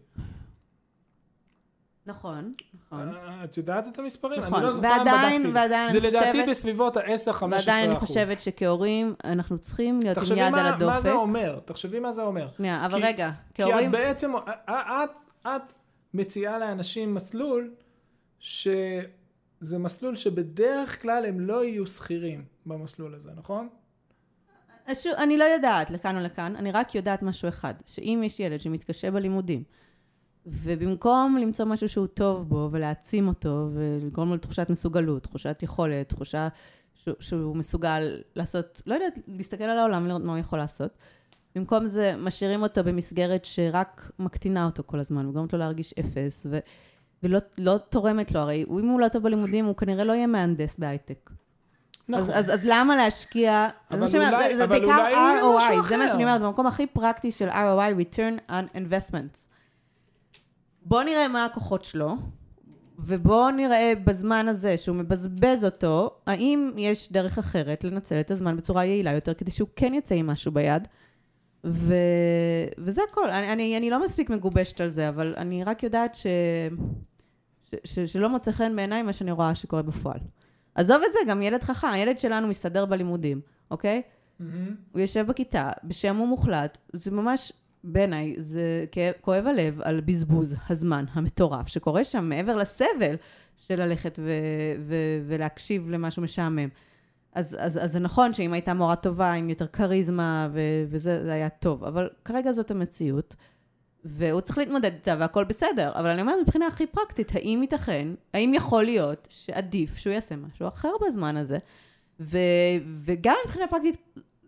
[2.07, 2.51] נכון,
[2.85, 3.09] נכון.
[3.15, 4.41] אה, את יודעת את המספרים?
[4.41, 5.55] נכון, אני לא זוכר, ועדיין- בדקתי.
[5.55, 8.07] ועדיין זה לדעתי חושבת- בסביבות ה-10-15 ועדיין אני אחוז.
[8.07, 10.93] חושבת שכהורים, אנחנו צריכים להיות עם תחשבי יד על מה, הדופק.
[10.93, 12.47] מה זה אומר, תחשבי מה זה אומר.
[12.57, 13.91] שנייה, אבל כי- רגע, כי את כהורים...
[13.91, 15.09] בעצם, את, את,
[15.47, 15.71] את
[16.13, 17.71] מציעה לאנשים מסלול
[18.39, 19.07] שזה
[19.79, 23.69] מסלול שבדרך כלל הם לא יהיו שכירים במסלול הזה, נכון?
[24.93, 28.59] שוב, אני לא יודעת לכאן או לכאן, אני רק יודעת משהו אחד, שאם יש ילד
[28.59, 29.63] שמתקשה בלימודים,
[30.47, 36.47] ובמקום למצוא משהו שהוא טוב בו ולהעצים אותו ולגרום לו לתחושת מסוגלות, תחושת יכולת, תחושה
[36.95, 38.01] שהוא, שהוא מסוגל
[38.35, 40.91] לעשות, לא יודעת, להסתכל על העולם ולראות מה הוא יכול לעשות,
[41.55, 46.59] במקום זה משאירים אותו במסגרת שרק מקטינה אותו כל הזמן, וגורמת לו להרגיש אפס, ו,
[47.23, 50.77] ולא לא תורמת לו, הרי אם הוא לא טוב בלימודים, הוא כנראה לא יהיה מהנדס
[50.77, 51.29] בהייטק.
[51.29, 52.33] אז, נכון.
[52.35, 53.67] אז, אז למה להשקיע?
[53.91, 54.09] אבל אולי-
[54.49, 56.07] זה, זה אבל בעיקר אולי ROI, זה מה.
[56.07, 59.47] שאני אומרת, במקום הכי פרקטי של ROI, return on investment.
[60.87, 62.15] בוא נראה מה הכוחות שלו,
[62.99, 68.85] ובואו נראה בזמן הזה שהוא מבזבז אותו, האם יש דרך אחרת לנצל את הזמן בצורה
[68.85, 70.87] יעילה יותר, כדי שהוא כן יצא עם משהו ביד.
[71.65, 71.93] ו...
[72.77, 73.29] וזה הכל.
[73.29, 76.27] אני, אני, אני לא מספיק מגובשת על זה, אבל אני רק יודעת ש...
[77.65, 77.75] ש...
[77.83, 77.99] ש...
[77.99, 80.19] שלא מוצא חן בעיניי מה שאני רואה שקורה בפועל.
[80.75, 84.01] עזוב את זה, גם ילד חכם, הילד שלנו מסתדר בלימודים, אוקיי?
[84.39, 84.75] מהמם.
[84.91, 87.53] הוא יושב בכיתה, בשעמום מוחלט, זה ממש,
[87.91, 88.85] בעיניי, זה
[89.21, 93.15] כואב הלב על בזבוז הזמן המטורף שקורה שם, מעבר לסבל
[93.57, 94.31] של ללכת ו-
[94.79, 96.69] ו- ולהקשיב למשהו משעמם.
[97.33, 101.33] אז, אז, אז זה נכון שאם הייתה מורה טובה, עם יותר כריזמה, ו- וזה זה
[101.33, 103.35] היה טוב, אבל כרגע זאת המציאות,
[104.05, 108.53] והוא צריך להתמודד איתה והכל בסדר, אבל אני אומרת מבחינה הכי פרקטית, האם ייתכן, האם
[108.53, 111.57] יכול להיות שעדיף שהוא יעשה משהו אחר בזמן הזה,
[112.19, 112.37] ו,
[113.03, 113.97] וגם מבחינה פרקטית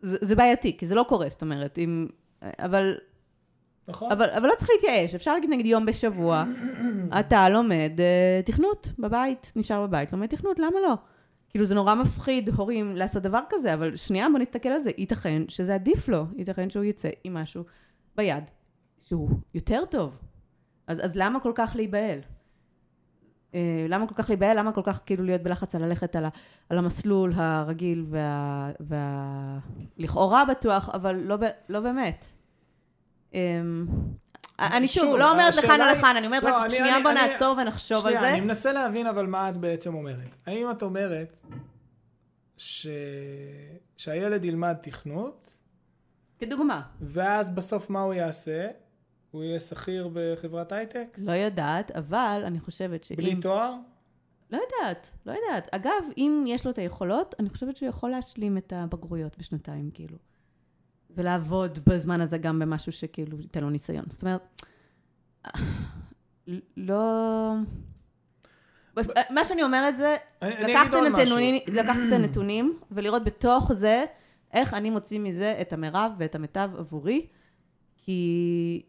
[0.02, 2.08] זה, זה בעייתי, כי זה לא קורה, זאת אומרת, אם...
[2.42, 2.98] אבל,
[3.90, 4.12] נכון?
[4.12, 6.44] אבל, אבל לא צריך להתייאש, אפשר להגיד נגיד יום בשבוע,
[7.20, 10.94] אתה לומד אה, תכנות בבית, נשאר בבית, לומד תכנות, למה לא?
[11.50, 15.42] כאילו זה נורא מפחיד הורים לעשות דבר כזה, אבל שנייה בוא נסתכל על זה, ייתכן
[15.48, 17.64] שזה עדיף לו, ייתכן שהוא יצא עם משהו
[18.16, 18.44] ביד
[18.98, 20.18] שהוא יותר טוב.
[20.88, 22.20] אז, אז למה כל כך להיבהל?
[23.56, 24.60] אה, למה כל כך להיבהל?
[24.60, 26.30] למה כל כך כאילו להיות בלחץ על ללכת על, ה,
[26.70, 28.72] על המסלול הרגיל וה...
[28.80, 29.60] וה...
[29.98, 31.38] לכאורה בטוח, אבל לא,
[31.70, 32.26] לא באמת.
[33.34, 33.86] אמ,
[34.60, 37.98] אני שוב, לא אומרת לכאן או לכאן, אני אומרת לא, רק שנייה בוא נעצור ונחשוב
[37.98, 38.30] על שנייה, זה.
[38.30, 40.36] אני מנסה להבין אבל מה את בעצם אומרת.
[40.46, 41.38] האם את אומרת.
[43.98, 45.58] שהילד ילמד תכנות,
[46.40, 46.82] כדוגמה.
[47.02, 48.68] ואז בסוף מה הוא יעשה?
[49.32, 51.18] הוא יהיה שכיר בחברת הייטק?
[51.18, 53.16] לא יודעת, אבל אני חושבת שאם...
[53.16, 53.74] בלי תואר?
[54.52, 55.68] לא יודעת, לא יודעת.
[55.72, 60.18] אגב, אם יש לו את היכולות, אני חושבת שהוא יכול להשלים את הבגרויות בשנתיים, כאילו.
[61.10, 64.06] ולעבוד בזמן הזה גם במשהו שכאילו ייתן לו ניסיון.
[64.10, 64.62] זאת אומרת,
[66.78, 67.54] לא...
[69.30, 72.14] מה שאני אומרת זה, לקחת את.
[72.14, 74.06] הנתונים, ולראות בתוך זה
[74.54, 77.28] איך אני מוציא מזה את המרב ואת המיטב עבורי,
[77.98, 78.82] כי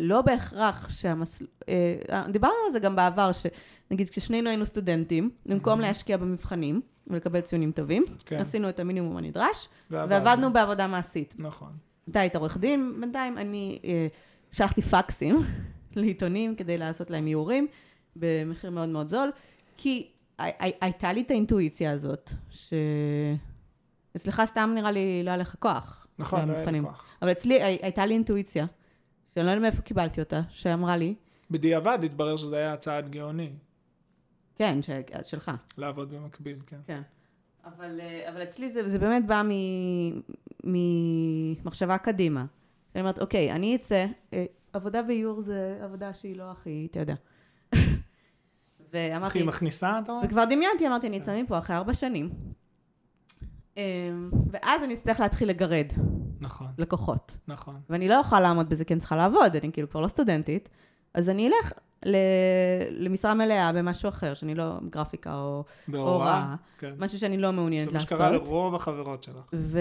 [0.00, 1.50] לא בהכרח שהמסלול...
[1.68, 7.72] אה, דיברנו על זה גם בעבר, שנגיד כששנינו היינו סטודנטים, במקום להשקיע במבחנים ולקבל ציונים
[7.72, 8.36] טובים, כן.
[8.36, 10.24] עשינו את המינימום הנדרש, ועבדנו.
[10.24, 11.34] ועבדנו בעבודה מעשית.
[11.38, 11.70] נכון.
[12.10, 14.06] אתה היית עורך דין, בינתיים אני אה,
[14.52, 15.40] שלחתי פקסים
[15.96, 17.66] לעיתונים כדי לעשות להם איורים
[18.16, 19.30] במחיר מאוד מאוד זול,
[19.76, 20.06] כי
[20.38, 22.30] הי- הי- הייתה לי את האינטואיציה הזאת,
[24.14, 26.06] שאצלך סתם נראה לי לא היה לך כוח.
[26.18, 26.80] נכון, לא היה לי.
[26.80, 27.06] כוח.
[27.22, 28.66] אבל אצלי הי- הייתה לי אינטואיציה,
[29.36, 31.14] שאני לא יודעת מאיפה קיבלתי אותה, שאמרה לי,
[31.50, 33.50] בדיעבד התברר שזה היה צעד גאוני,
[34.54, 34.90] כן, ש...
[35.22, 35.50] שלך.
[35.78, 36.76] לעבוד במקביל, כן.
[36.86, 37.02] כן.
[37.64, 40.20] אבל, אה, אבל אצלי זה, זה באמת בא מ-
[40.64, 42.44] ממחשבה קדימה.
[42.94, 47.14] אני אומרת, אוקיי, אני אצא, אה, עבודה באיור זה עבודה שהיא לא הכי, אתה יודע.
[48.92, 50.22] ואמרתי, הכי מכניסה, אתה אומר?
[50.26, 52.30] וכבר דמיינתי, אמרתי, אני אצא מפה אחרי ארבע שנים.
[53.78, 53.82] אה,
[54.50, 55.86] ואז אני אצטרך להתחיל לגרד
[56.40, 57.36] נכון, לקוחות.
[57.48, 57.80] נכון.
[57.90, 60.68] ואני לא אוכל לעמוד בזה כי אני צריכה לעבוד, אני כאילו כבר לא סטודנטית.
[61.14, 61.72] אז אני אלך
[62.06, 62.16] ל...
[62.90, 66.54] למשרה מלאה במשהו אחר, שאני לא גרפיקה או הוראה.
[66.78, 66.92] כן.
[66.98, 68.08] משהו שאני לא מעוניינת זה מה לעשות.
[68.08, 69.44] שקרה לרוב החברות שלך.
[69.54, 69.80] ו-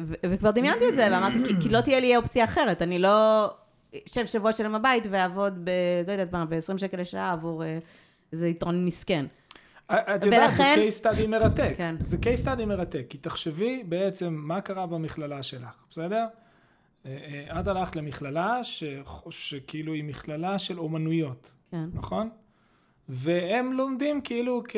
[0.00, 3.46] ו- וכבר דמיינתי את זה, ואמרתי, כי, כי לא תהיה לי אופציה אחרת, אני לא
[4.06, 5.70] אשב שבוע שלם בבית ואעבוד ב...
[6.06, 7.78] לא יודעת מה, ב-20 שקל לשעה עבור אה,
[8.32, 9.26] איזה יתרון מסכן.
[9.92, 11.72] את יודעת, זה ולכן- case study מרתק.
[11.76, 11.96] כן.
[12.00, 16.26] זה case study מרתק, כי תחשבי בעצם מה קרה במכללה שלך, בסדר?
[17.06, 17.16] אה,
[17.50, 18.84] אה, את הלכת למכללה ש-
[19.30, 21.84] שכאילו היא מכללה של אומנויות, כן.
[21.94, 22.30] נכון?
[23.08, 24.76] והם לומדים כאילו כ-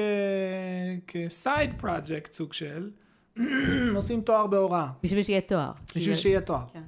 [1.07, 2.91] כ-side project סוג של,
[3.97, 5.73] עושים תואר בהוראה, בשביל שיהיה תואר.
[5.97, 6.65] בשביל שיהיה תואר.
[6.73, 6.83] כן.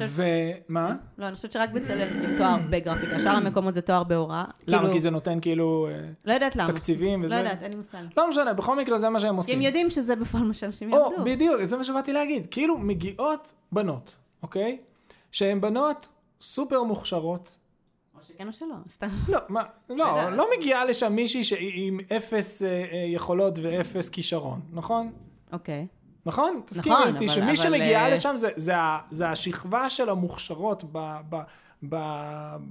[0.00, 0.96] ומה?
[1.18, 4.44] לא, אני חושבת שרק בצלאל עם תואר בגרפיקה, שאר המקומות זה תואר בהוראה.
[4.66, 4.78] למה?
[4.78, 6.72] כאילו, כי זה נותן כאילו אה, לא יודעת למה.
[6.72, 7.34] תקציבים לא וזה?
[7.34, 7.98] יודעת, אין לי מושג.
[8.16, 9.56] לא משנה, בכל מקרה זה מה שהם עושים.
[9.56, 11.24] הם יודעים שזה בפועל מה שאנשים או, יעבדו.
[11.24, 12.46] בדיוק, זה מה שבאתי להגיד.
[12.50, 14.78] כאילו מגיעות בנות, אוקיי?
[15.32, 16.08] שהן בנות
[16.40, 17.58] סופר מוכשרות.
[18.18, 19.08] או שכן או שלא, סתם.
[19.28, 20.32] לא, מה, לא, יודעת.
[20.32, 21.42] לא מגיעה לשם מישהי
[21.74, 25.12] עם אפס אה, אה, יכולות ואפס כישרון, נכון?
[25.52, 25.86] אוקיי.
[26.28, 26.60] נכון?
[26.64, 28.72] תסכים נכון, איתי שמי אבל, שמגיעה אה, לשם זה, זה,
[29.10, 31.36] זה השכבה של המוכשרות ב, ב,
[31.88, 31.96] ב,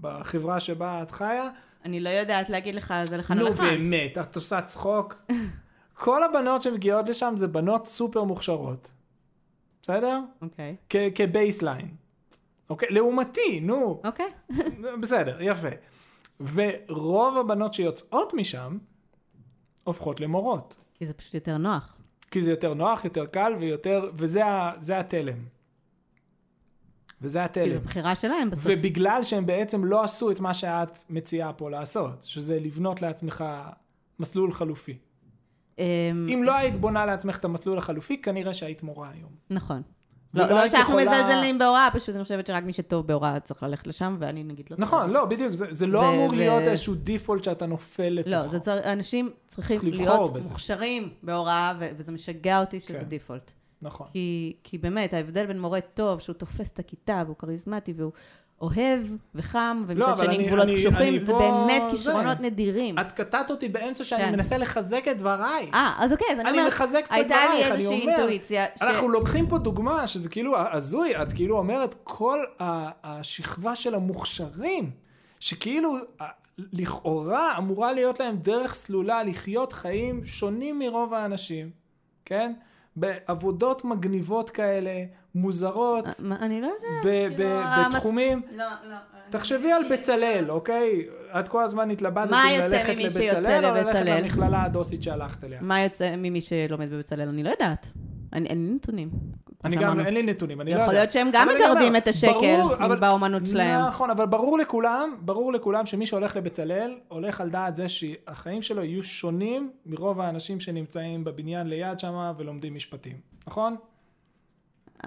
[0.01, 1.49] בחברה שבה את חיה.
[1.85, 3.65] אני לא יודעת להגיד לך על זה לכאן נו או לכאן.
[3.65, 5.15] באמת, את עושה צחוק.
[5.93, 8.91] כל הבנות שמגיעות לשם זה בנות סופר מוכשרות.
[9.83, 10.19] בסדר?
[10.41, 10.75] אוקיי.
[10.89, 11.87] כ- כ baseline.
[12.69, 12.89] אוקיי?
[12.91, 14.01] לעומתי, נו.
[14.05, 14.25] אוקיי.
[15.01, 15.67] בסדר, יפה.
[16.53, 18.77] ורוב הבנות שיוצאות משם
[19.83, 20.75] הופכות למורות.
[20.93, 21.96] כי זה פשוט יותר נוח.
[22.31, 25.37] כי זה יותר נוח, יותר קל ויותר, וזה ה- זה התלם.
[27.21, 27.71] וזה כי התלם.
[27.71, 28.65] זו בחירה שלהם בסוף.
[28.69, 33.43] ובגלל שהם בעצם לא עשו את מה שאת מציעה פה לעשות, שזה לבנות לעצמך
[34.19, 34.97] מסלול חלופי.
[35.79, 35.83] אמ,
[36.33, 39.31] אם לא היית בונה לעצמך את המסלול החלופי, כנראה שהיית מורה היום.
[39.49, 39.81] נכון.
[40.37, 43.63] לא, לא היית שאנחנו יכולה- מזלזלים בהוראה, פשוט אני חושבת שרק מי שטוב בהוראה צריך
[43.63, 44.83] ללכת לשם, ואני נגיד לא טוב.
[44.85, 48.29] נכון, לא, בדיוק, זה, זה לא ו- אמור ו- להיות איזשהו דיפולט שאתה נופל לתוכו.
[48.35, 50.49] לא, זה צריך, אנשים צריכים צריך להיות בזה.
[50.49, 53.03] מוכשרים בהוראה, ו- וזה משגע אותי שזה כן.
[53.03, 53.51] דיפולט.
[53.81, 54.07] נכון.
[54.13, 58.11] כי, כי באמת, ההבדל בין מורה טוב, שהוא תופס את הכיתה, והוא כריזמטי, והוא
[58.61, 59.01] אוהב
[59.35, 61.83] וחם, לא, ומצד אבל שני אני- גבולות אני- קשוחים, אני זה פה- באמת.
[61.91, 62.99] כישרונות נדירים.
[62.99, 64.31] את קטעת אותי באמצע שאני כן.
[64.35, 65.69] מנסה לחזק את דבריי.
[65.73, 68.11] אה, אז אוקיי, אז אני אני אומרת, מחזק את הייתה לי דברייך, אני איזושהי אומר,
[68.13, 68.81] אינטואיציה, ש...
[68.81, 72.39] אנחנו לוקחים פה דוגמה שזה כאילו הזוי, את כאילו אומרת כל
[73.03, 74.91] השכבה של המוכשרים,
[75.39, 75.97] שכאילו
[76.73, 81.69] לכאורה אמורה להיות להם דרך סלולה לחיות חיים שונים מרוב האנשים,
[82.25, 82.53] כן?
[82.97, 85.03] בעבודות מגניבות כאלה,
[85.35, 87.03] מוזרות, מה, אני לא יודעת.
[87.35, 88.41] כאילו, המס- בתחומים...
[88.55, 88.95] לא, לא.
[89.29, 91.05] תחשבי על בצלאל, אוקיי?
[91.39, 93.99] את כל הזמן התלבטת מה אם יוצא ללכת לבצלאל או ללכת?
[94.05, 95.59] למכללה הדוסית שהלכת אליה.
[95.61, 97.27] מה יוצא ממי שלומד בבצלאל?
[97.27, 97.91] אני לא יודעת.
[98.33, 99.09] אני- אין לי נתונים.
[99.63, 99.99] אני גם.
[99.99, 100.83] אין לי נתונים, אני לא יודע.
[100.83, 102.59] יכול להיות שהם גם מגרדים את השקל
[102.99, 103.85] באומנות שלהם.
[103.85, 108.83] נכון, אבל ברור לכולם, ברור לכולם שמי שהולך לבצלאל, הולך על דעת זה שהחיים שלו
[108.83, 113.75] יהיו שונים מרוב האנשים שנמצאים בבניין ליד שם ולומדים משפטים, נכון?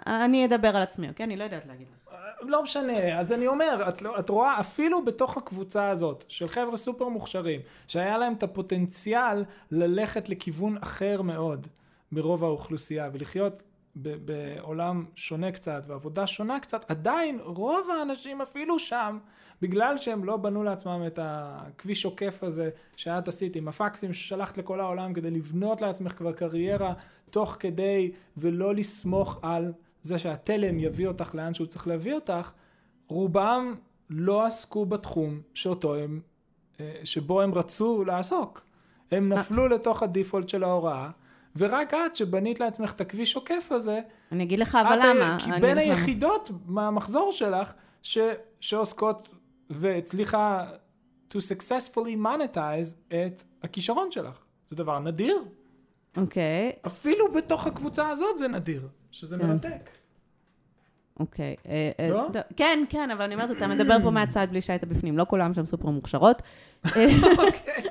[0.07, 1.25] אני אדבר על עצמי, אוקיי?
[1.27, 2.15] אני לא יודעת להגיד לך.
[2.43, 6.77] לא משנה, אז אני אומר, את, לא- את רואה אפילו בתוך הקבוצה הזאת של חבר'ה
[6.77, 11.67] סופר מוכשרים, שהיה להם את הפוטנציאל ללכת לכיוון אחר מאוד
[12.13, 13.63] מרוב האוכלוסייה ולחיות
[13.97, 19.19] ב- בעולם שונה קצת ועבודה שונה קצת, עדיין רוב האנשים אפילו שם,
[19.63, 24.81] בגלל שהם לא בנו לעצמם את הכביש עוקף הזה שאת עשית עם הפקסים ששלחת לכל
[24.81, 26.93] העולם כדי לבנות לעצמך כבר קריירה
[27.31, 29.73] תוך כדי ולא לסמוך על
[30.03, 32.53] זה שהתלם יביא אותך לאן שהוא צריך להביא אותך,
[33.09, 33.75] רובם
[34.11, 36.21] לא עסקו בתחום שאותו הם,
[36.81, 38.63] אה, שבו הם רצו לעסוק.
[39.11, 41.11] הם נפלו לתוך הדיפולט של ההוראה,
[41.57, 44.01] ורק את, שבנית לעצמך את הכביש עוקף הזה,
[44.33, 45.37] אני אגיד לך, אבל אה, למה?
[45.39, 45.79] כי בין.
[45.79, 47.73] היחידות מהמחזור שלך,
[48.03, 48.19] ש,
[48.61, 49.29] שעוסקות
[49.71, 50.67] והצליחה
[51.33, 54.41] to successfully monetize את הכישרון שלך.
[54.69, 55.45] זה דבר נדיר.
[56.17, 59.47] אוקיי, אפילו בתוך הקבוצה הזאת זה נדיר, שזה כן.
[59.47, 59.91] מרתק.
[61.21, 61.57] אוקיי.
[61.69, 62.29] אה, אה, לא?
[62.57, 65.19] כן, כן, אבל אני אומרת, אתה מדבר פה מהצד בלי שהיית בפנים.
[65.19, 66.43] לא כולם שם סופר מוכשרות.
[67.39, 67.85] אוקיי.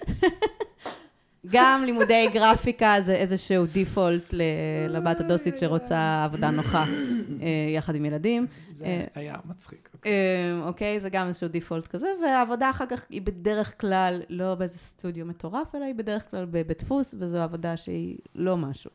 [1.51, 4.33] גם לימודי גרפיקה זה איזשהו דיפולט
[4.89, 6.85] לבת הדוסית שרוצה עבודה נוחה
[7.41, 8.47] אה, יחד עם ילדים.
[8.73, 9.89] זה אה, היה מצחיק.
[9.93, 10.11] אוקיי.
[10.11, 14.77] אה, אוקיי, זה גם איזשהו דיפולט כזה, והעבודה אחר כך היא בדרך כלל לא באיזה
[14.77, 18.91] סטודיו מטורף, אלא היא בדרך כלל בבית דפוס, וזו עבודה שהיא לא משהו.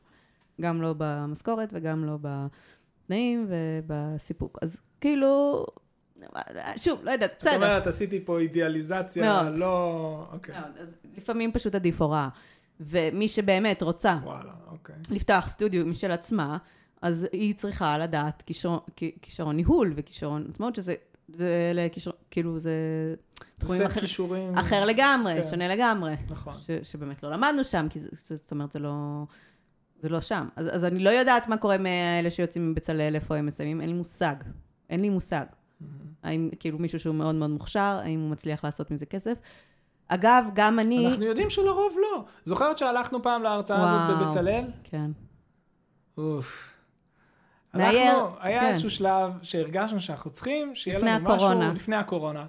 [0.60, 4.58] גם לא במשכורת וגם לא בתנאים ובסיפוק.
[4.62, 5.66] אז כאילו,
[6.76, 7.54] שוב, לא יודעת, זאת בסדר.
[7.54, 9.58] אומרת, עשיתי פה אידיאליזציה, מאוד.
[9.58, 10.26] לא...
[10.32, 10.54] אוקיי.
[10.60, 12.28] מאוד, אז לפעמים פשוט עדיף הוראה.
[12.80, 14.94] ומי שבאמת רוצה וואלה, אוקיי.
[15.10, 16.58] לפתוח סטודיו משל עצמה,
[17.02, 18.78] אז היא צריכה לדעת כישרון,
[19.22, 20.94] כישרון ניהול וכישרון עצמאות, שזה,
[21.28, 22.72] זה אלה כישרון, כאילו זה
[23.58, 24.58] תחומים סט אחר, כישורים.
[24.58, 25.50] אחר לגמרי, כן.
[25.50, 26.14] שונה לגמרי.
[26.30, 26.54] נכון.
[26.58, 29.24] ש, שבאמת לא למדנו שם, כי זה, זאת אומרת, זה לא,
[30.00, 30.48] זה לא שם.
[30.56, 33.94] אז, אז אני לא יודעת מה קורה מאלה שיוצאים מבצלאל, איפה הם מסיימים, אין לי
[33.96, 34.34] מושג.
[34.90, 35.44] אין לי מושג.
[36.22, 39.38] האם, כאילו, מישהו שהוא מאוד מאוד מוכשר, האם הוא מצליח לעשות מזה כסף.
[40.08, 41.06] אגב, גם אני...
[41.08, 42.24] אנחנו יודעים שלרוב לא.
[42.44, 44.24] זוכרת שהלכנו פעם להרצאה הזאת וואו.
[44.24, 44.64] בבצלאל?
[44.84, 45.10] כן.
[46.18, 46.74] אוף.
[47.74, 48.66] מאייר, אנחנו, היה כן.
[48.66, 51.72] איזשהו שלב שהרגשנו שאנחנו צריכים שיהיה לנו משהו, הקורונה.
[51.72, 52.46] לפני הקורונה.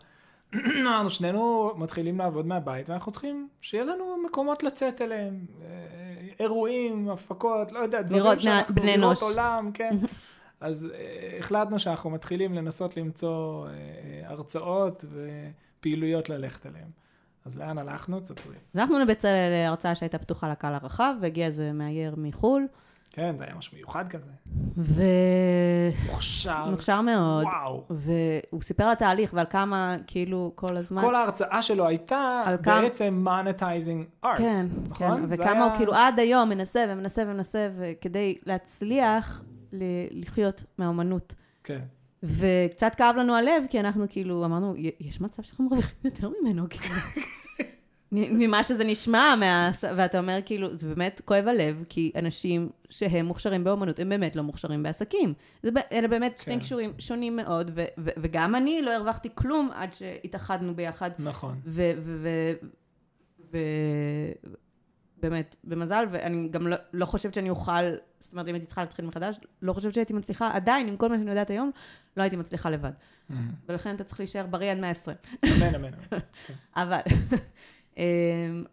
[0.81, 5.67] אמרנו, שנינו מתחילים לעבוד מהבית, ואנחנו צריכים שיהיה לנו מקומות לצאת אליהם, אה,
[6.39, 9.21] אירועים, הפקות, לא יודע, דברים לראות שאנחנו, בני לראות אנוש.
[9.21, 9.97] עולם, כן.
[10.66, 16.89] אז אה, החלטנו שאנחנו מתחילים לנסות למצוא אה, אה, הרצאות ופעילויות ללכת אליהם.
[17.45, 18.20] אז לאן הלכנו?
[18.20, 18.55] תספרי.
[18.74, 22.68] אז הלכנו לבצלאל להרצאה שהייתה פתוחה לקהל הרחב, והגיע איזה מאייר מחו"ל,
[23.11, 24.30] כן, זה היה משהו מיוחד כזה.
[24.78, 27.01] ומוכשר מוכשר.
[27.01, 27.84] מאוד, וואו.
[27.89, 31.01] והוא סיפר על התהליך ועל כמה, כאילו, כל הזמן...
[31.01, 35.18] כל ההרצאה שלו הייתה בעצם monetizing art, כן, נכון?
[35.22, 39.43] כן, וכמה היה- הוא כאילו עד היום מנסה ומנסה ומנסה, וכדי להצליח
[40.11, 41.34] לחיות מהאומנות.
[41.63, 41.80] כן.
[42.24, 46.63] וקצת כאב לנו הלב, כי אנחנו כאילו אמרנו, "י- יש מצב שאנחנו מרוויחים יותר ממנו,
[46.70, 46.95] כאילו.
[48.11, 49.72] ממה שזה נשמע, מה...
[49.97, 54.43] ואתה אומר, כאילו, זה באמת כואב הלב, כי אנשים שהם מוכשרים באומנות, הם באמת לא
[54.43, 55.34] מוכשרים בעסקים.
[55.63, 56.59] זה, אלה באמת שני כן.
[56.59, 61.09] קישורים שונים מאוד, ו- ו- וגם אני לא הרווחתי כלום עד שהתאחדנו ביחד.
[61.20, 61.55] נכון.
[61.66, 61.91] ו...
[61.97, 62.30] ו, ו,
[63.53, 63.57] ו
[65.18, 67.72] באמת, במזל, ואני גם לא, לא חושבת שאני אוכל,
[68.20, 71.18] זאת אומרת, אם הייתי צריכה להתחיל מחדש, לא חושבת שהייתי מצליחה, עדיין, עם כל מה
[71.18, 71.72] שאני יודעת היום,
[72.18, 72.91] לא הייתי מצליחה לבד.
[73.70, 75.18] ולכן אתה צריך להישאר בריא עד 120.
[75.45, 75.89] אמן, אמן.
[76.76, 76.99] אבל,
[77.97, 78.03] אמ,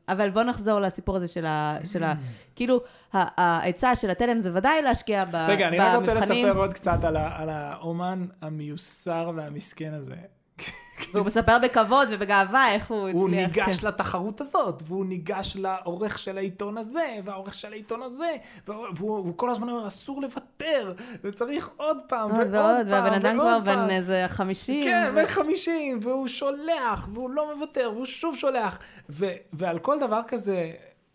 [0.08, 1.78] אבל בוא נחזור לסיפור הזה של ה...
[1.84, 2.14] של ה
[2.56, 2.80] כאילו,
[3.12, 7.04] העצה של התלם זה ודאי להשקיע ב- רגע, אני רק רוצה במבחנים, לספר עוד קצת
[7.04, 10.14] על ה- על האומן המיוסר והמסכן הזה.
[11.14, 13.20] והוא מספר בכבוד ובגאווה איך הוא הצליח.
[13.22, 13.86] הוא ניגש כן.
[13.88, 18.30] לתחרות הזאת, והוא ניגש לעורך של העיתון הזה, והעורך של העיתון הזה,
[18.68, 20.92] והוא והוא- הוא כל הזמן אומר, אסור לוותר,
[21.24, 23.64] וצריך עוד פעם, עוד ועוד ועוד, פעם, והבן אדם כבר ועוד.
[23.64, 24.84] בן איזה חמישים.
[24.84, 28.78] כן, בן 50, והוא שולח, והוא לא מוותר, והוא שוב שולח.
[29.10, 30.70] ו- ועל כל דבר כזה,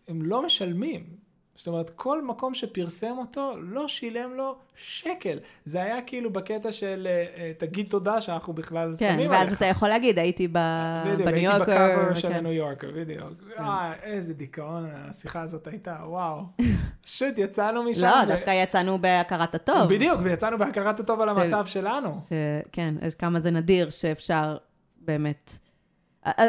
[0.08, 1.17] הם לא משלמים.
[1.58, 5.38] זאת אומרת, כל מקום שפרסם אותו, לא שילם לו שקל.
[5.64, 9.56] זה היה כאילו בקטע של אה, אה, תגיד תודה שאנחנו בכלל כן, שמים ואז עליך.
[9.56, 10.58] אתה יכול להגיד, הייתי ב-
[11.04, 11.62] בדיוק, בניו הייתי יורקר.
[11.62, 12.34] בקאבר של כן.
[12.34, 13.32] הניו יורקר, בדיוק.
[13.58, 16.42] אה, איזה דיכאון השיחה הזאת הייתה, וואו.
[17.04, 18.06] פשוט יצאנו משם.
[18.06, 19.88] לא, ו- דווקא יצאנו בהכרת הטוב.
[19.94, 22.20] בדיוק, ויצאנו בהכרת הטוב על המצב שלנו.
[22.28, 22.32] ש-
[22.72, 24.56] כן, כמה זה נדיר שאפשר
[25.00, 25.58] באמת...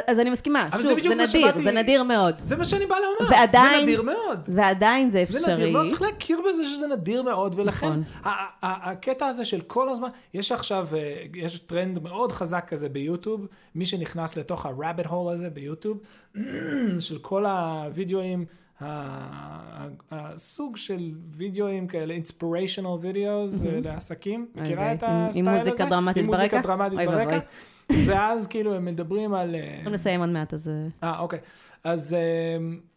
[0.07, 2.35] אז אני מסכימה, זה שוב, זה מה נדיר, שבאתי- זה נדיר מאוד.
[2.43, 3.31] זה מה שאני בא לומר.
[3.31, 4.39] ועדיין- זה נדיר מאוד.
[4.47, 5.71] ועדיין זה זה נדיר אפשרי.
[5.71, 8.03] מאוד, צריך להכיר בזה שזה נדיר מאוד, ולכן נכון.
[8.23, 10.99] ה- ה- הקטע הזה של כל הזמן, יש עכשיו, אה,
[11.35, 15.97] יש טרנד מאוד חזק כזה ביוטיוב, מי שנכנס לתוך ה-rabbit hole הזה ביוטיוב,
[16.99, 18.45] של כל הווידאוים,
[20.11, 25.59] הסוג של וידאוים כאלה, inspirational videos אה, לעסקים, אוי מכירה את עם- עם הסטייל הזה?
[25.69, 26.67] מוזיקה דרמטית עם מוזיקה ברקע?
[26.67, 27.39] דרמטית ברקע.
[28.07, 29.55] ואז כאילו הם מדברים על...
[29.55, 30.69] אה, צריכים לסיים עוד מעט, אז...
[31.03, 31.39] אה, אה, אוקיי.
[31.83, 32.15] אז,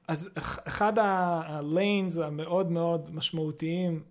[0.09, 4.03] אז אח- אחד ה-lanes המאוד מאוד משמעותיים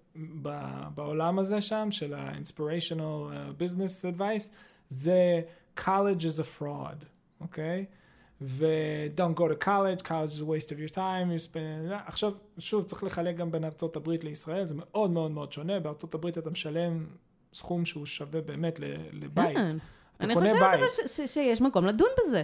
[0.96, 4.52] בעולם הזה שם, של ה-inspirational business advice,
[4.90, 5.42] זה
[5.80, 7.06] college is a fraud,
[7.42, 7.86] אוקיי?
[8.42, 11.94] ו-don't go to college, college is a waste of your time, you spend...
[12.06, 16.14] עכשיו, שוב, צריך לחלק גם בין ארצות הברית לישראל, זה מאוד מאוד מאוד שונה, בארצות
[16.14, 17.06] הברית אתה משלם
[17.54, 18.80] סכום שהוא שווה באמת
[19.14, 19.56] לבית.
[19.58, 19.70] כן.
[20.18, 20.90] אתה אני קונה חושבת בית.
[21.08, 22.42] ש- ש- שיש מקום לדון בזה.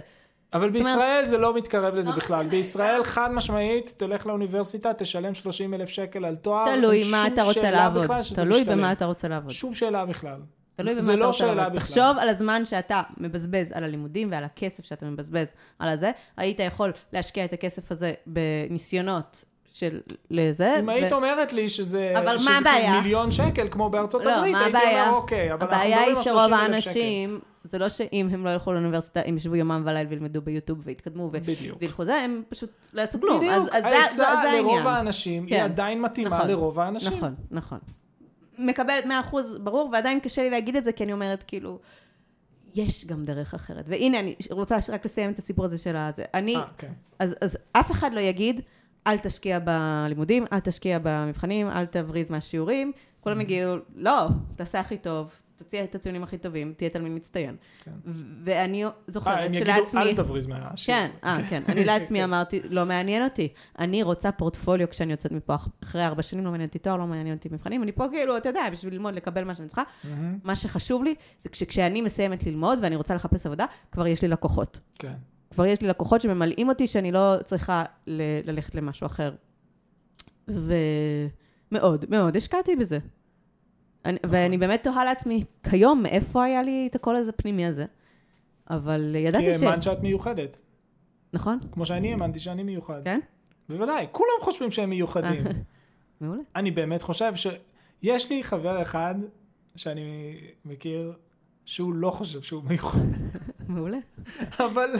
[0.52, 2.46] אבל בישראל זה לא מתקרב לזה לא בכלל.
[2.46, 6.76] בישראל חד משמעית, תלך לאוניברסיטה, תשלם 30 אלף שקל על תואר.
[6.76, 8.06] תלוי מה אתה רוצה לעבוד.
[8.34, 8.64] תלוי.
[8.64, 9.50] במה אתה רוצה לעבוד.
[9.50, 10.40] שום שאלה בכלל.
[10.78, 11.54] תלוי במה זה אתה לא רוצה.
[11.54, 11.70] בכלל.
[11.80, 16.10] תחשוב על הזמן שאתה מבזבז על הלימודים ועל הכסף שאתה מבזבז על הזה.
[16.36, 20.00] היית יכול להשקיע את הכסף הזה בניסיונות של
[20.30, 20.76] לזה.
[20.80, 23.00] אם ו- היית אומרת לי שזה אבל מה שזה הבעיה?
[23.00, 25.06] מיליון שקל כמו בארצות לא, הברית, הייתי הבעיה?
[25.06, 26.90] אומר אוקיי, אבל אנחנו הבעיה מדברים היא על שרוב 30,000 שקל.
[26.90, 31.30] האנשים, זה לא שאם הם לא ילכו לאוניברסיטה, הם ישבו יומם וליל וילמדו ביוטיוב ויתקדמו
[31.32, 31.38] ו-.
[31.80, 33.38] וילכו זה, הם פשוט לא יעשו כלום.
[33.38, 34.64] בדיוק, אז, אז זה, זה, ההצעה זה העניין.
[34.64, 35.64] לרוב האנשים היא כן.
[35.64, 37.12] עדיין מתאימה נכון, לרוב האנשים.
[37.12, 37.78] נכון, נכון.
[38.58, 39.08] מקבלת 100%
[39.60, 41.78] ברור, ועדיין קשה לי להגיד את זה, כי אני אומרת, כאילו,
[42.74, 43.84] יש גם דרך אחרת.
[43.88, 46.24] והנה, אני רוצה רק לסיים את הסיפור הזה של הזה.
[46.34, 46.92] אני, אה, כן.
[47.18, 48.60] אז, אז אף אחד לא יגיד,
[49.06, 52.92] אל תשקיע בלימודים, אל תשקיע במבחנים, אל תבריז מהשיעורים.
[53.20, 57.56] כולם יגידו, לא, תעשה הכי טוב, תוציא את הציונים הכי טובים, תהיה תלמיד מצטיין.
[57.78, 57.90] כן.
[58.44, 60.00] ואני אה, זוכרת הם יגידו, שלעצמי...
[60.00, 61.00] אל תבריז מהשיעור.
[61.00, 61.62] כן, אה, כן.
[61.68, 63.48] אני לעצמי אמרתי, לא מעניין אותי.
[63.78, 67.36] אני רוצה פורטפוליו כשאני יוצאת מפה אחרי ארבע שנים, לא מעניין אותי תואר, לא מעניין
[67.36, 67.82] אותי מבחנים.
[67.82, 69.82] אני פה כאילו, אתה יודע, בשביל ללמוד, לקבל מה שאני צריכה.
[70.04, 70.38] מהמם.
[70.44, 74.80] מה שחשוב לי, זה כשאני מסיימת ללמוד ואני רוצה לחפש עבודה, כבר יש לי לקוחות.
[74.98, 75.14] כן.
[75.50, 79.34] כבר יש לי לקוחות שממלאים אותי שאני לא צריכה ללכת למשהו אחר.
[80.48, 82.98] ומאוד, מאוד השקעתי בזה.
[84.04, 87.84] אני, ואני באמת תוהה לעצמי, כיום, מאיפה היה לי את הקול הזה פנימי הזה?
[88.70, 89.62] אבל כי ידעתי ש...
[89.62, 90.56] האמנת שאת מיוחדת.
[91.32, 91.58] נכון?
[91.72, 93.00] כמו שאני האמנתי שאני מיוחד.
[93.04, 93.20] כן?
[93.68, 95.44] בוודאי, כולם חושבים שהם מיוחדים.
[96.20, 96.42] מעולה.
[96.56, 99.14] אני באמת חושב שיש לי חבר אחד
[99.76, 101.12] שאני מכיר
[101.64, 102.98] שהוא לא חושב שהוא מיוחד.
[103.68, 103.98] מעולה.
[104.60, 104.90] אבל,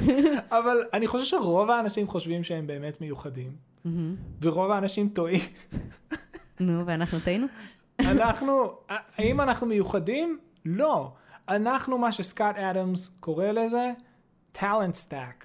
[0.51, 3.53] אבל אני חושב שרוב האנשים חושבים שהם באמת מיוחדים.
[4.42, 5.40] ורוב האנשים טועים.
[6.61, 7.46] נו, ואנחנו טעינו?
[8.01, 8.72] אנחנו,
[9.16, 10.38] האם אנחנו מיוחדים?
[10.64, 11.12] לא.
[11.49, 13.92] אנחנו מה שסקאט אדמס קורא לזה
[14.57, 15.44] talent stack.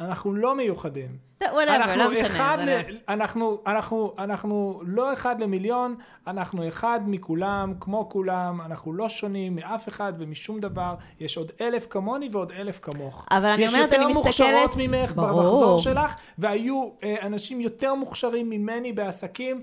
[0.00, 1.32] אנחנו לא מיוחדים.
[1.42, 2.26] whatever, אנחנו לא משנה.
[2.26, 2.96] אחד אבל- ל...
[3.08, 5.94] אנחנו, אנחנו, אנחנו לא אחד למיליון,
[6.26, 10.94] אנחנו אחד מכולם, כמו כולם, אנחנו לא שונים מאף אחד ומשום דבר.
[11.20, 13.26] יש עוד אלף כמוני ועוד אלף כמוך.
[13.30, 15.28] אבל אני אומרת, אני יש יותר מוכשרות מסתכלת- ממך ברור.
[15.42, 19.62] במחזור שלך, והיו אה, אנשים יותר מוכשרים ממני בעסקים.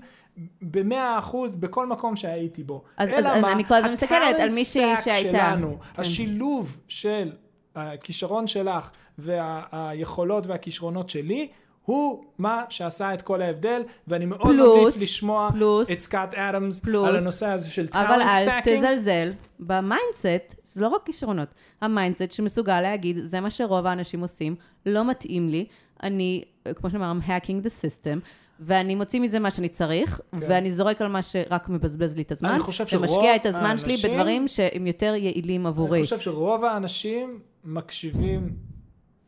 [0.62, 2.82] במאה אחוז בכל מקום שהייתי בו.
[2.96, 3.52] אז- אלא אז מה?
[3.52, 5.38] אני כל הזמן מסתכלת על מישהי שהייתה.
[5.38, 6.00] שלנו, כן.
[6.00, 7.32] השילוב של
[7.76, 11.48] הכישרון שלך והיכולות והכישרונות שלי,
[11.84, 16.80] הוא מה שעשה את כל ההבדל, ואני מאוד פלוס- ממליץ לשמוע פלוס- את סקאט אדמס
[16.80, 18.78] פלוס- על הנושא הזה של אבל talent אל stacking.
[18.78, 21.48] תזלזל ב mindset, זה לא רק כישרונות,
[21.80, 24.54] ה mindset שמסוגל להגיד, זה מה שרוב האנשים עושים,
[24.86, 25.66] לא מתאים לי,
[26.02, 26.42] אני,
[26.74, 28.18] כמו שאמר, I'm hacking the system,
[28.60, 30.36] ואני מוציא מזה מה שאני צריך, כן.
[30.48, 33.78] ואני זורק על מה שרק מבזבז לי את הזמן, אני חושב שרוב ומשקיע את הזמן
[33.78, 35.98] שלי האנשים- בדברים שהם יותר יעילים עבורי.
[35.98, 38.56] אני חושב שרוב האנשים מקשיבים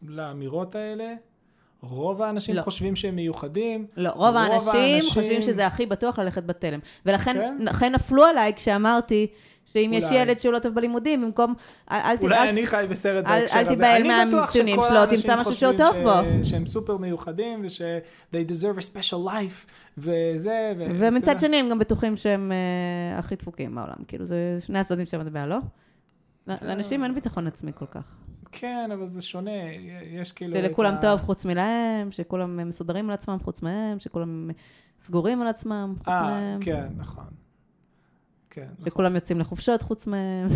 [0.03, 1.15] לאמירות האלה,
[1.83, 2.63] רוב האנשים לא.
[2.63, 3.87] חושבים שהם מיוחדים.
[3.97, 6.79] לא, רוב האנשים האנשים- חושבים שזה הכי בטוח ללכת בתלם.
[7.07, 7.37] ולכן
[7.81, 7.93] כן?
[7.95, 9.27] נפלו עליי כשאמרתי
[9.73, 10.17] שאם יש אולי.
[10.17, 11.55] ילד שהוא לא טוב בלימודים, במקום...
[11.93, 13.71] אל, אל, אולי אל, אני חי בסרט אל- בהקשר אל הזה.
[13.75, 16.45] תיבהל אני בטוח מהציונים שלו, תמצא משהו שהוא טוב ש- בו.
[16.45, 17.83] שהם סופר מיוחדים, וש-
[18.33, 19.67] they deserve a special life,
[19.99, 20.85] וזה, ו...
[20.99, 21.41] ומצד.
[21.41, 23.97] שני, הם גם בטוחים שהם אה, הכי דפוקים בעולם.
[24.09, 25.59] כאילו, זה שני הצדדים של המטבע, לא?
[26.63, 28.03] לאנשים אין ביטחון עצמי כל כך.
[28.53, 29.51] כן, אבל זה שונה,
[30.11, 30.57] יש כאילו...
[30.57, 34.51] שלכולם טוב חוץ מלהם, שכולם מסודרים על עצמם חוץ מהם, שכולם
[35.03, 36.61] סגורים על עצמם חוץ אה, מהם.
[36.63, 37.25] כן, נכון.
[38.55, 38.85] כן, נכון.
[38.87, 40.49] שכולם יוצאים לחופשות חוץ מהם,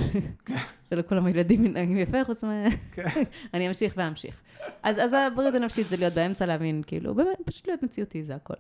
[0.91, 2.71] שלכולם הילדים מתנהגים יפה חוץ מהם.
[2.93, 3.05] כן.
[3.55, 4.43] אני אמשיך ואמשיך.
[4.83, 8.55] אז, אז הבריאות הנפשית זה להיות באמצע, להבין, כאילו, באמת, פשוט להיות מציאותי, זה הכל.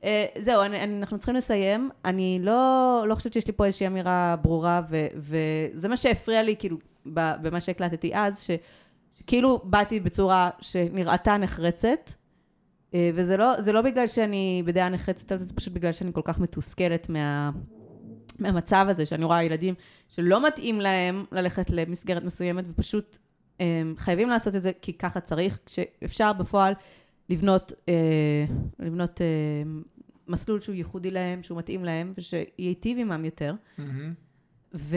[0.00, 0.04] Uh,
[0.38, 1.90] זהו, אני, אני, אנחנו צריכים לסיים.
[2.04, 6.56] אני לא, לא חושבת שיש לי פה איזושהי אמירה ברורה, ו, וזה מה שהפריע לי,
[6.58, 6.76] כאילו,
[7.06, 8.50] במה שהקלטתי אז, ש,
[9.14, 15.44] שכאילו באתי בצורה שנראתה נחרצת, uh, וזה לא, לא בגלל שאני בדעה נחרצת על זה,
[15.44, 17.50] זה פשוט בגלל שאני כל כך מתוסכלת מה...
[18.38, 19.74] מהמצב הזה, שאני רואה ילדים
[20.08, 23.18] שלא מתאים להם ללכת למסגרת מסוימת, ופשוט
[23.60, 26.72] הם, חייבים לעשות את זה כי ככה צריך, כשאפשר בפועל
[27.28, 28.44] לבנות, אה,
[28.78, 29.26] לבנות אה,
[30.28, 33.54] מסלול שהוא ייחודי להם, שהוא מתאים להם, ושייטיב עמם יותר.
[33.78, 34.12] מהמם.
[34.74, 34.96] ו...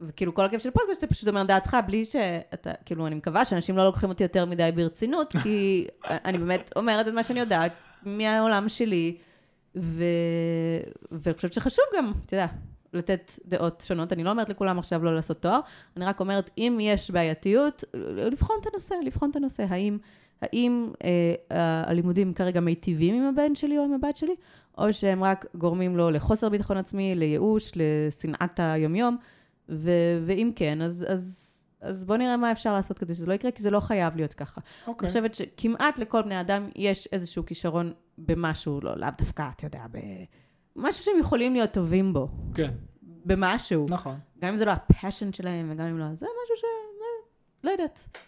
[0.00, 3.76] וכאילו כל הכיף של פודקאסט, אתה פשוט אומר דעתך, בלי שאתה, כאילו, אני מקווה שאנשים
[3.76, 5.86] לא לוקחים אותי יותר מדי ברצינות, כי
[6.26, 7.72] אני באמת אומרת את מה שאני יודעת
[8.02, 9.16] מהעולם שלי,
[9.76, 10.04] ו...
[11.12, 12.46] ואני חושבת שחשוב גם, אתה יודע,
[12.92, 14.12] לתת דעות שונות.
[14.12, 15.60] אני לא אומרת לכולם עכשיו לא לעשות תואר,
[15.96, 19.66] אני רק אומרת, אם יש בעייתיות, לבחון את הנושא, לבחון את הנושא.
[19.68, 19.98] האם,
[20.42, 24.34] האם אה, הלימודים כרגע מיטיבים עם הבן שלי או עם הבת שלי,
[24.78, 29.16] או שהם רק גורמים לו לחוסר ביטחון עצמי, לייאוש, לשנאת היומיום,
[29.68, 33.50] ו- ואם כן, אז, אז אז בואו נראה מה אפשר לעשות כדי שזה לא יקרה,
[33.50, 34.60] כי זה לא חייב להיות ככה.
[34.60, 35.08] אני אוקיי.
[35.08, 39.84] חושבת שכמעט לכל בני אדם יש איזשהו כישרון במשהו, לא, לאו דווקא, אתה יודע,
[40.76, 42.70] במשהו שהם יכולים להיות טובים בו, כן,
[43.02, 43.86] במשהו.
[43.88, 44.18] נכון.
[44.38, 46.62] גם אם זה לא הפאשן שלהם, וגם אם לא, זה משהו ש...
[46.64, 47.26] אה,
[47.64, 48.18] לא יודעת.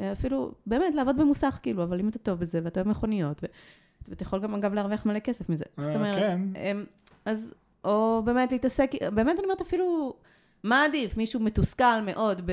[0.00, 3.46] אה, אפילו, באמת, לעבוד במוסך, כאילו, אבל אם אתה טוב בזה, ואתה אוהב מכוניות, ו...
[4.08, 5.64] ואתה יכול גם, אגב, להרוויח מלא כסף מזה.
[5.78, 6.40] אה, זאת אומרת, כן.
[7.24, 10.14] אז, או באמת להתעסק, באמת אני אומרת אפילו,
[10.64, 11.16] מה עדיף?
[11.16, 12.52] מישהו מתוסכל מאוד ב...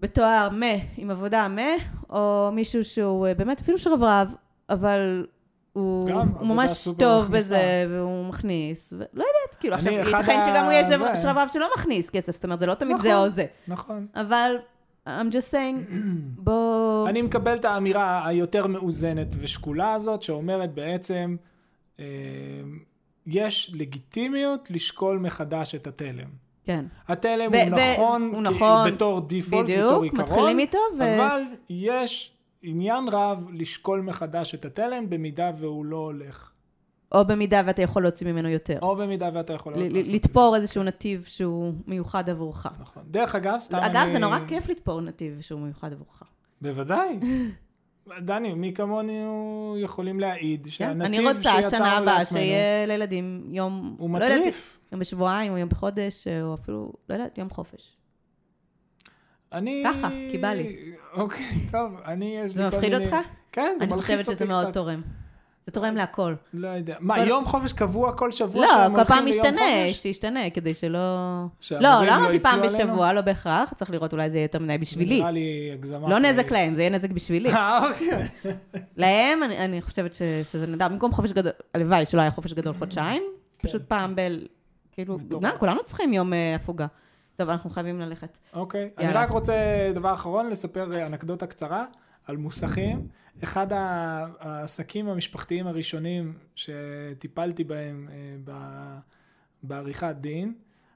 [0.00, 0.66] בתואר מה,
[0.96, 1.70] עם עבודה מה,
[2.10, 4.34] או מישהו שהוא אה, באמת אפילו שרברב,
[4.70, 5.26] אבל
[5.72, 7.38] הוא, גם, הוא ממש טוב מכניסה.
[7.38, 10.96] בזה, והוא מכניס, ולא יודעת, כאילו, עכשיו, ייתכן ה- שגם הוא יהיה זה.
[11.22, 13.24] שרברב שלא מכניס כסף, זאת אומרת, זה לא תמיד זה נכון.
[13.24, 13.46] או זה.
[13.68, 14.06] נכון.
[14.14, 14.56] אבל,
[15.06, 15.92] I'm just saying,
[16.44, 17.08] בוא...
[17.08, 21.36] אני מקבל את האמירה היותר מאוזנת ושקולה הזאת, שאומרת בעצם,
[22.00, 22.04] אה,
[23.26, 26.43] יש לגיטימיות לשקול מחדש את התלם.
[26.64, 26.84] כן.
[27.08, 28.90] התלם ו- הוא ו- נכון, הוא כ- נכון.
[28.90, 31.16] בתור דיפולט, בתור בדיוק, עיקרון, מתחילים איתו, ו...
[31.16, 36.50] אבל יש עניין רב לשקול מחדש את התלם במידה והוא לא הולך.
[37.12, 38.78] או במידה ואתה יכול להוציא ממנו יותר.
[38.82, 42.66] או במידה ואתה יכול ל- לעשות לתפור איזשהו נטיב שהוא מיוחד עבורך.
[42.80, 43.02] נכון.
[43.10, 43.86] דרך אגב, סתם אני...
[43.86, 46.22] אגב, זה נורא כיף לתפור נתיב שהוא מיוחד עבורך.
[46.62, 47.18] בוודאי.
[48.20, 50.70] דני, מי כמונו יכולים להעיד כן?
[50.70, 53.96] שהנתיב אני רוצה שיצרנו שנה הבאה לעצמנו שיהיה לילדים יום...
[53.98, 54.80] הוא לא מטריף.
[54.94, 57.96] יום בשבועיים, או יום בחודש, או אפילו, לא יודעת, יום חופש.
[59.52, 59.84] אני...
[59.86, 60.76] ככה, כי בא לי.
[61.12, 63.04] אוקיי, טוב, אני יש לי זה כל מפחיד מיני...
[63.04, 63.16] אותך?
[63.52, 64.34] כן, זה אני מלחיץ אותי חושבת קצת.
[64.34, 65.02] שזה מאוד תורם.
[65.66, 66.34] זה תורם להכל.
[66.54, 66.96] לא יודע.
[67.00, 69.60] מה, כל- יום חופש קבוע כל שבוע לא, שהם כל פעם משתנה?
[69.92, 70.98] שישתנה, כדי שלא...
[71.60, 72.62] שהמורים לא, לא אמרתי פעם?
[72.62, 75.18] בשבוע, לא בהכרח, צריך לראות אולי זה יהיה יותר מדי בשבילי.
[75.18, 76.08] נראה לי הגזמה.
[76.08, 76.50] לא נזק.
[76.52, 77.50] להם, זה יהיה נזק בשבילי.
[77.52, 78.28] אה, אוקיי.
[78.96, 80.18] להם, אני, אני חושבת ש,
[80.52, 80.88] שזה נהדר.
[80.88, 83.22] במקום חופש גדול, הלוואי שלא היה חופש גדול חודשיים,
[83.62, 84.20] פשוט פעם ב...
[84.94, 85.18] כאילו.
[85.42, 86.86] לא, כולנו צריכים יום אה, הפוגה.
[87.36, 88.38] טוב, אנחנו חייבים ללכת.
[88.52, 88.90] אוקיי.
[88.98, 89.22] אני יאללה.
[89.22, 89.54] רק רוצה,
[89.94, 91.84] דבר אחרון, לספר אה, אנקדוטה קצרה
[92.26, 93.08] על מוסכים.
[93.44, 93.66] אחד
[94.40, 98.98] העסקים המשפחתיים הראשונים שטיפלתי בהם אה, ב-
[99.62, 100.54] בעריכת דין,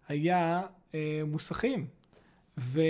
[0.08, 0.62] היה
[1.26, 1.86] מוסכים.
[2.58, 2.80] ו,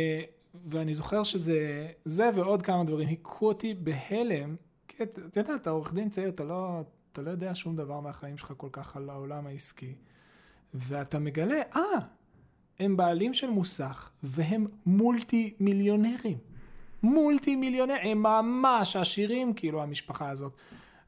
[0.64, 1.58] ואני זוכר שזה,
[2.04, 4.56] זה ועוד כמה דברים היכו אותי בהלם.
[4.88, 6.80] כי את- אתה יודע, אתה עורך דין צעיר, אתה לא,
[7.12, 9.94] אתה לא יודע שום דבר מהחיים שלך כל כך על העולם העסקי.
[10.74, 11.82] ואתה מגלה, אה,
[12.80, 16.38] הם בעלים של מוסך, והם מולטי מיליונרים.
[17.02, 20.52] מולטי מיליונר, הם ממש עשירים, כאילו, המשפחה הזאת.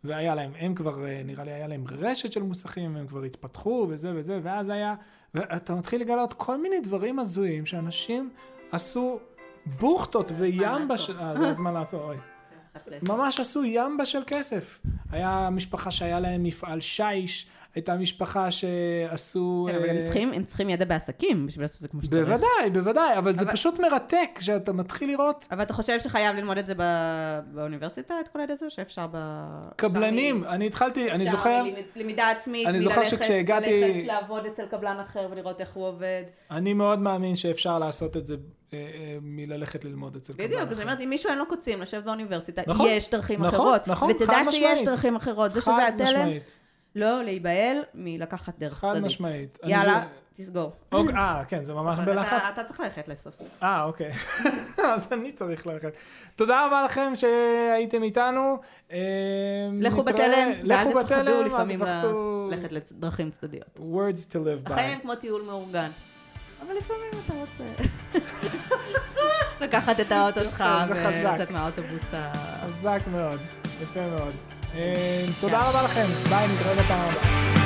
[0.05, 3.87] והיה להם, הם כבר, אה, נראה לי היה להם רשת של מוסכים, הם כבר התפתחו
[3.91, 4.95] וזה וזה, ואז היה,
[5.35, 8.31] ואתה מתחיל לגלות כל מיני דברים הזויים שאנשים
[8.73, 9.19] עשו
[9.81, 10.89] בוכטות וים.
[10.89, 11.19] בשל...
[11.19, 12.17] אה, זה הזמן לעצור, אוי.
[13.09, 14.81] ממש עשו ימבה של כסף.
[15.11, 19.67] היה משפחה שהיה להם מפעל שיש, הייתה משפחה שעשו...
[19.71, 22.29] כן, אבל הם אה, צריכים, הם צריכים ידע בעסקים בשביל לעשות את זה כמו שצריך.
[22.29, 26.67] בוודאי, בוודאי, אבל זה פשוט מרתק שאתה מתחיל לראות אבל אתה חושב שחייב ללמוד את
[26.67, 26.75] זה
[27.53, 29.17] באוניברסיטה, את כל הידע הזה, או שאפשר ב...
[29.77, 31.63] קבלנים, אני התחלתי, אני זוכר,
[31.97, 36.23] למידה עצמית, אני זוכר מללכת- לעבוד אצל קבלן אחר ולראות איך הוא עובד.
[36.51, 38.37] אני מאוד מאמין שאפשר לעשות את זה
[38.73, 40.73] אה, אה, מללכת ללמוד אצל קבלן בדיוק.
[40.73, 43.89] אני אומרת, אם מישהו אין לו קוצים לשבת באוניברסיטה, נכון, יש דרכים נכון, אחרות.
[43.89, 44.85] נכון, ותדע חד שיש משמעית.
[44.89, 45.53] דרכים אחרות.
[45.53, 46.59] זה שזה התלם, משמעית,
[46.95, 49.05] לא להיבהל מלקחת דרך חד צדדית.
[49.05, 49.59] משמעית.
[49.63, 50.73] אני יאללה, תסגור.
[50.93, 52.43] אוקיי, אה, כן, זה ממש בלחץ.
[52.55, 53.35] אתה צריך ללכת לאסוף.
[53.63, 54.13] אה, אוקיי.
[54.95, 55.93] אז אני צריך ללכת.
[56.37, 58.59] תודה רבה לכם שהייתם איתנו.
[58.93, 58.99] אה,
[59.81, 61.83] לכו בתלם, ואל תפחדו לפעמים.
[62.51, 63.79] ללכת לדרכים צדדיות.
[63.79, 64.73] words to live by.
[64.73, 65.91] החיים הם כמו טיול מאורגן.
[66.67, 67.85] אבל לפעמים אתה רוצה
[69.65, 70.65] לקחת את האוטו שלך.
[70.89, 72.33] ולצאת מהאוטובוס ה...
[72.35, 73.41] חזק מאוד,
[73.83, 74.50] יפה מאוד.
[74.77, 77.60] אה, תודה רבה לכם, ביי, נתראה בפעם הבאה.